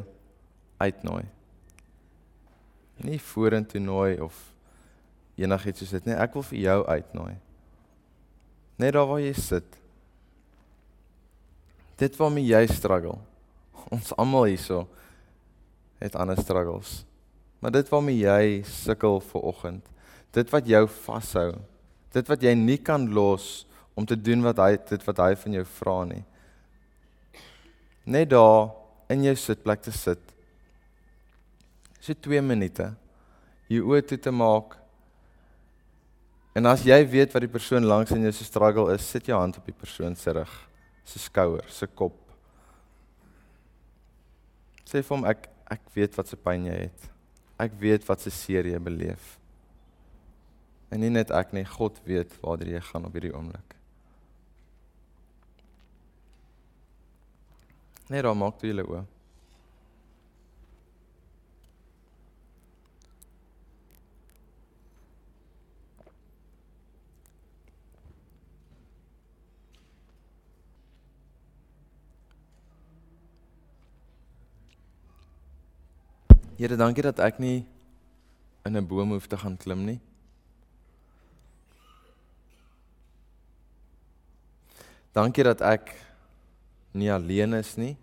uitnooi. 0.81 1.25
Nie 3.05 3.19
vorentoe 3.21 3.81
nooi 3.81 4.17
of 4.21 4.37
enigiets 5.37 5.83
soos 5.83 5.93
dit 5.97 6.07
nie. 6.09 6.17
Ek 6.17 6.33
wil 6.33 6.45
vir 6.49 6.59
jou 6.63 6.79
uitnooi. 6.87 7.35
Net 8.81 8.95
daar 8.97 9.09
waar 9.09 9.21
jy 9.21 9.33
sit 9.37 9.77
dit 11.97 12.17
waarmee 12.19 12.45
jy 12.45 12.63
struggle. 12.69 13.17
Ons 13.93 14.13
almal 14.19 14.51
hierso 14.51 14.85
het 16.01 16.15
ander 16.15 16.37
struggles. 16.37 17.01
Maar 17.59 17.73
dit 17.79 17.89
waarmee 17.89 18.21
jy 18.21 18.61
sukkel 18.69 19.19
vir 19.31 19.47
oggend, 19.49 19.85
dit 20.35 20.51
wat 20.53 20.67
jou 20.69 20.83
vashou, 21.07 21.51
dit 22.13 22.29
wat 22.29 22.43
jy 22.45 22.53
nie 22.57 22.77
kan 22.77 23.07
los 23.13 23.65
om 23.97 24.05
te 24.05 24.17
doen 24.17 24.45
wat 24.45 24.61
hy 24.61 24.75
dit 24.77 25.07
wat 25.07 25.23
hy 25.23 25.31
van 25.41 25.57
jou 25.57 25.63
vra 25.79 25.97
nie. 26.11 26.21
Net 28.05 28.29
daar 28.29 28.69
in 29.11 29.25
jou 29.25 29.33
sitplek 29.39 29.81
te 29.83 29.91
sit. 29.95 30.21
So 31.99 32.13
2 32.13 32.43
minute. 32.45 32.91
Jou 33.67 33.89
oë 33.89 34.05
toe 34.05 34.19
te 34.21 34.31
maak. 34.31 34.77
En 36.55 36.69
as 36.69 36.85
jy 36.85 37.01
weet 37.09 37.33
wat 37.33 37.43
die 37.43 37.51
persoon 37.51 37.89
langs 37.89 38.13
in 38.13 38.23
jou 38.23 38.31
se 38.37 38.45
struggle 38.47 38.93
is, 38.93 39.03
sit 39.03 39.27
jou 39.27 39.37
hand 39.37 39.57
op 39.59 39.65
die 39.67 39.75
persoon 39.75 40.15
se 40.15 40.31
rug 40.37 40.53
se 41.07 41.21
skouer, 41.23 41.65
se 41.71 41.87
kop. 41.87 42.17
Sê 44.87 45.01
vir 45.01 45.13
hom 45.15 45.27
ek 45.27 45.49
ek 45.71 45.89
weet 45.95 46.15
wat 46.15 46.29
se 46.31 46.39
pyn 46.39 46.67
jy 46.69 46.75
het. 46.85 47.09
Ek 47.59 47.73
weet 47.79 48.05
wat 48.07 48.23
se 48.23 48.31
seer 48.31 48.67
jy 48.69 48.79
beleef. 48.79 49.35
En 50.91 51.01
nie 51.03 51.11
net 51.11 51.33
ek 51.35 51.51
nie, 51.55 51.65
God 51.67 51.99
weet 52.07 52.31
waar 52.43 52.63
jy 52.63 52.79
gaan 52.91 53.07
op 53.07 53.15
hierdie 53.17 53.33
oomblik. 53.35 53.75
Net 58.07 58.23
dan 58.23 58.39
maak 58.39 58.61
jy 58.63 58.71
hulle 58.71 58.87
oop. 58.87 59.16
Here, 76.57 76.75
dankie 76.75 77.03
dat 77.05 77.19
ek 77.21 77.39
nie 77.39 77.65
in 78.65 78.77
'n 78.77 78.87
boom 78.87 79.11
hoef 79.11 79.27
te 79.27 79.37
gaan 79.37 79.57
klim 79.57 79.85
nie. 79.85 79.99
Dankie 85.13 85.43
dat 85.43 85.61
ek 85.61 85.95
nie 86.93 87.11
alleen 87.13 87.53
is 87.53 87.75
nie. 87.77 87.97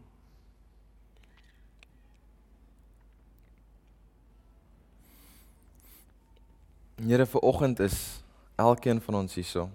Here, 6.96 7.26
vir 7.26 7.40
oggend 7.40 7.80
is 7.80 8.24
Elkeen 8.54 9.00
van 9.02 9.14
ons 9.14 9.34
hierso. 9.34 9.66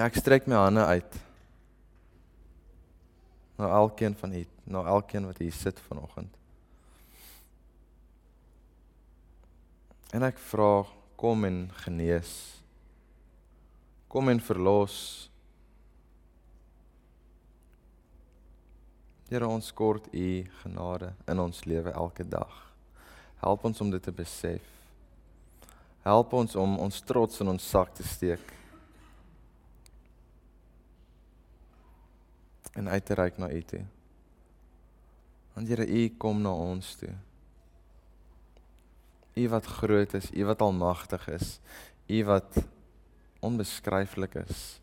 Ek 0.00 0.16
strek 0.16 0.46
my 0.48 0.56
hande 0.56 0.84
uit. 0.86 1.16
Na 3.60 3.68
elkeen 3.76 4.14
van 4.16 4.32
u, 4.32 4.44
na 4.64 4.84
elkeen 4.88 5.26
wat 5.28 5.42
hier 5.44 5.52
sit 5.52 5.80
vanoggend. 5.88 6.32
En 10.10 10.26
ek 10.26 10.40
vra 10.50 10.82
kom 11.20 11.44
en 11.46 11.68
genees. 11.84 12.32
Kom 14.10 14.28
en 14.32 14.40
verlos. 14.42 14.96
Here 19.30 19.46
ons 19.46 19.70
kort 19.70 20.08
u 20.10 20.26
genade 20.64 21.12
in 21.30 21.38
ons 21.38 21.62
lewe 21.64 21.94
elke 21.94 22.26
dag. 22.26 22.56
Help 23.44 23.64
ons 23.64 23.80
om 23.80 23.92
dit 23.92 24.02
te 24.02 24.12
besef. 24.12 24.66
Help 26.02 26.34
ons 26.34 26.56
om 26.58 26.78
ons 26.82 27.00
trots 27.06 27.40
in 27.44 27.52
ons 27.52 27.70
sak 27.70 27.94
te 27.94 28.02
steek. 28.02 28.42
En 32.74 32.88
uit 32.88 33.04
te 33.04 33.14
reik 33.14 33.38
na 33.38 33.50
u 33.52 33.62
toe. 33.62 33.84
Want 35.54 35.68
Here, 35.68 35.86
u 35.86 36.08
kom 36.18 36.42
na 36.42 36.50
ons 36.50 36.96
toe. 36.98 37.14
U 39.40 39.48
wat 39.48 39.66
groot 39.66 40.14
is, 40.14 40.30
U 40.32 40.44
wat 40.44 40.60
almagtig 40.60 41.28
is, 41.28 41.60
U 42.08 42.24
wat 42.24 42.60
onbeskryflik 43.40 44.34
is. 44.34 44.80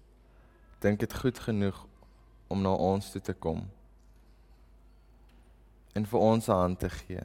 Dink 0.81 0.99
dit 0.99 1.13
goed 1.13 1.39
genoeg 1.39 1.85
om 2.47 2.61
na 2.61 2.73
ons 2.73 3.11
toe 3.11 3.21
te 3.21 3.33
kom. 3.33 3.67
En 5.93 6.05
vir 6.05 6.19
ons 6.19 6.47
'n 6.47 6.51
hand 6.51 6.79
te 6.79 6.89
gee. 6.89 7.23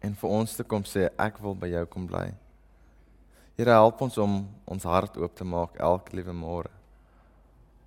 En 0.00 0.14
vir 0.14 0.30
ons 0.30 0.56
te 0.56 0.64
kom 0.64 0.82
sê 0.82 1.08
ek 1.18 1.38
wil 1.38 1.54
by 1.54 1.68
jou 1.68 1.86
kom 1.86 2.06
bly. 2.06 2.34
Here 3.56 3.70
help 3.70 4.00
ons 4.00 4.18
om 4.18 4.48
ons 4.64 4.82
hart 4.82 5.16
oop 5.16 5.34
te 5.34 5.44
maak 5.44 5.76
elke 5.76 6.16
liewe 6.16 6.32
môre. 6.32 6.70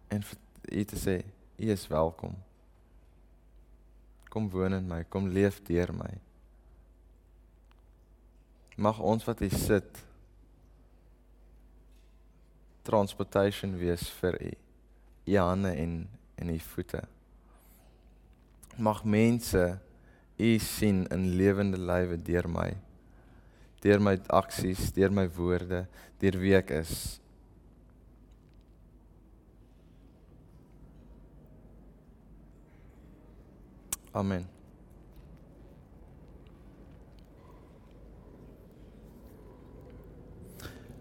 En 0.10 0.22
vir 0.22 0.38
U 0.72 0.84
te 0.84 0.96
sê 0.96 1.24
U 1.58 1.72
is 1.72 1.88
welkom. 1.88 2.36
Kom 4.30 4.50
woon 4.50 4.74
in 4.74 4.88
my, 4.88 5.04
kom 5.04 5.28
leef 5.28 5.64
deur 5.64 5.94
my. 5.94 6.12
Mag 8.76 9.00
ons 9.00 9.26
wat 9.26 9.40
hier 9.40 9.54
sit 9.54 10.02
transportation 12.84 13.78
wees 13.80 14.10
vir 14.20 14.38
u. 14.42 14.52
U 15.30 15.38
hande 15.38 15.72
en 15.78 15.96
en 16.36 16.50
u 16.50 16.60
voete. 16.60 17.04
Mag 18.76 19.04
mense 19.06 19.80
u 20.38 20.58
sien 20.60 21.06
in 21.14 21.30
lewende 21.38 21.78
lywe 21.78 22.18
deur 22.18 22.50
my. 22.50 22.72
Deur 23.84 24.02
my 24.02 24.18
aksies, 24.28 24.92
deur 24.96 25.12
my 25.12 25.28
woorde, 25.36 25.86
deur 26.20 26.40
wie 26.42 26.56
ek 26.58 26.74
is. 26.82 27.20
Amen. 34.14 34.53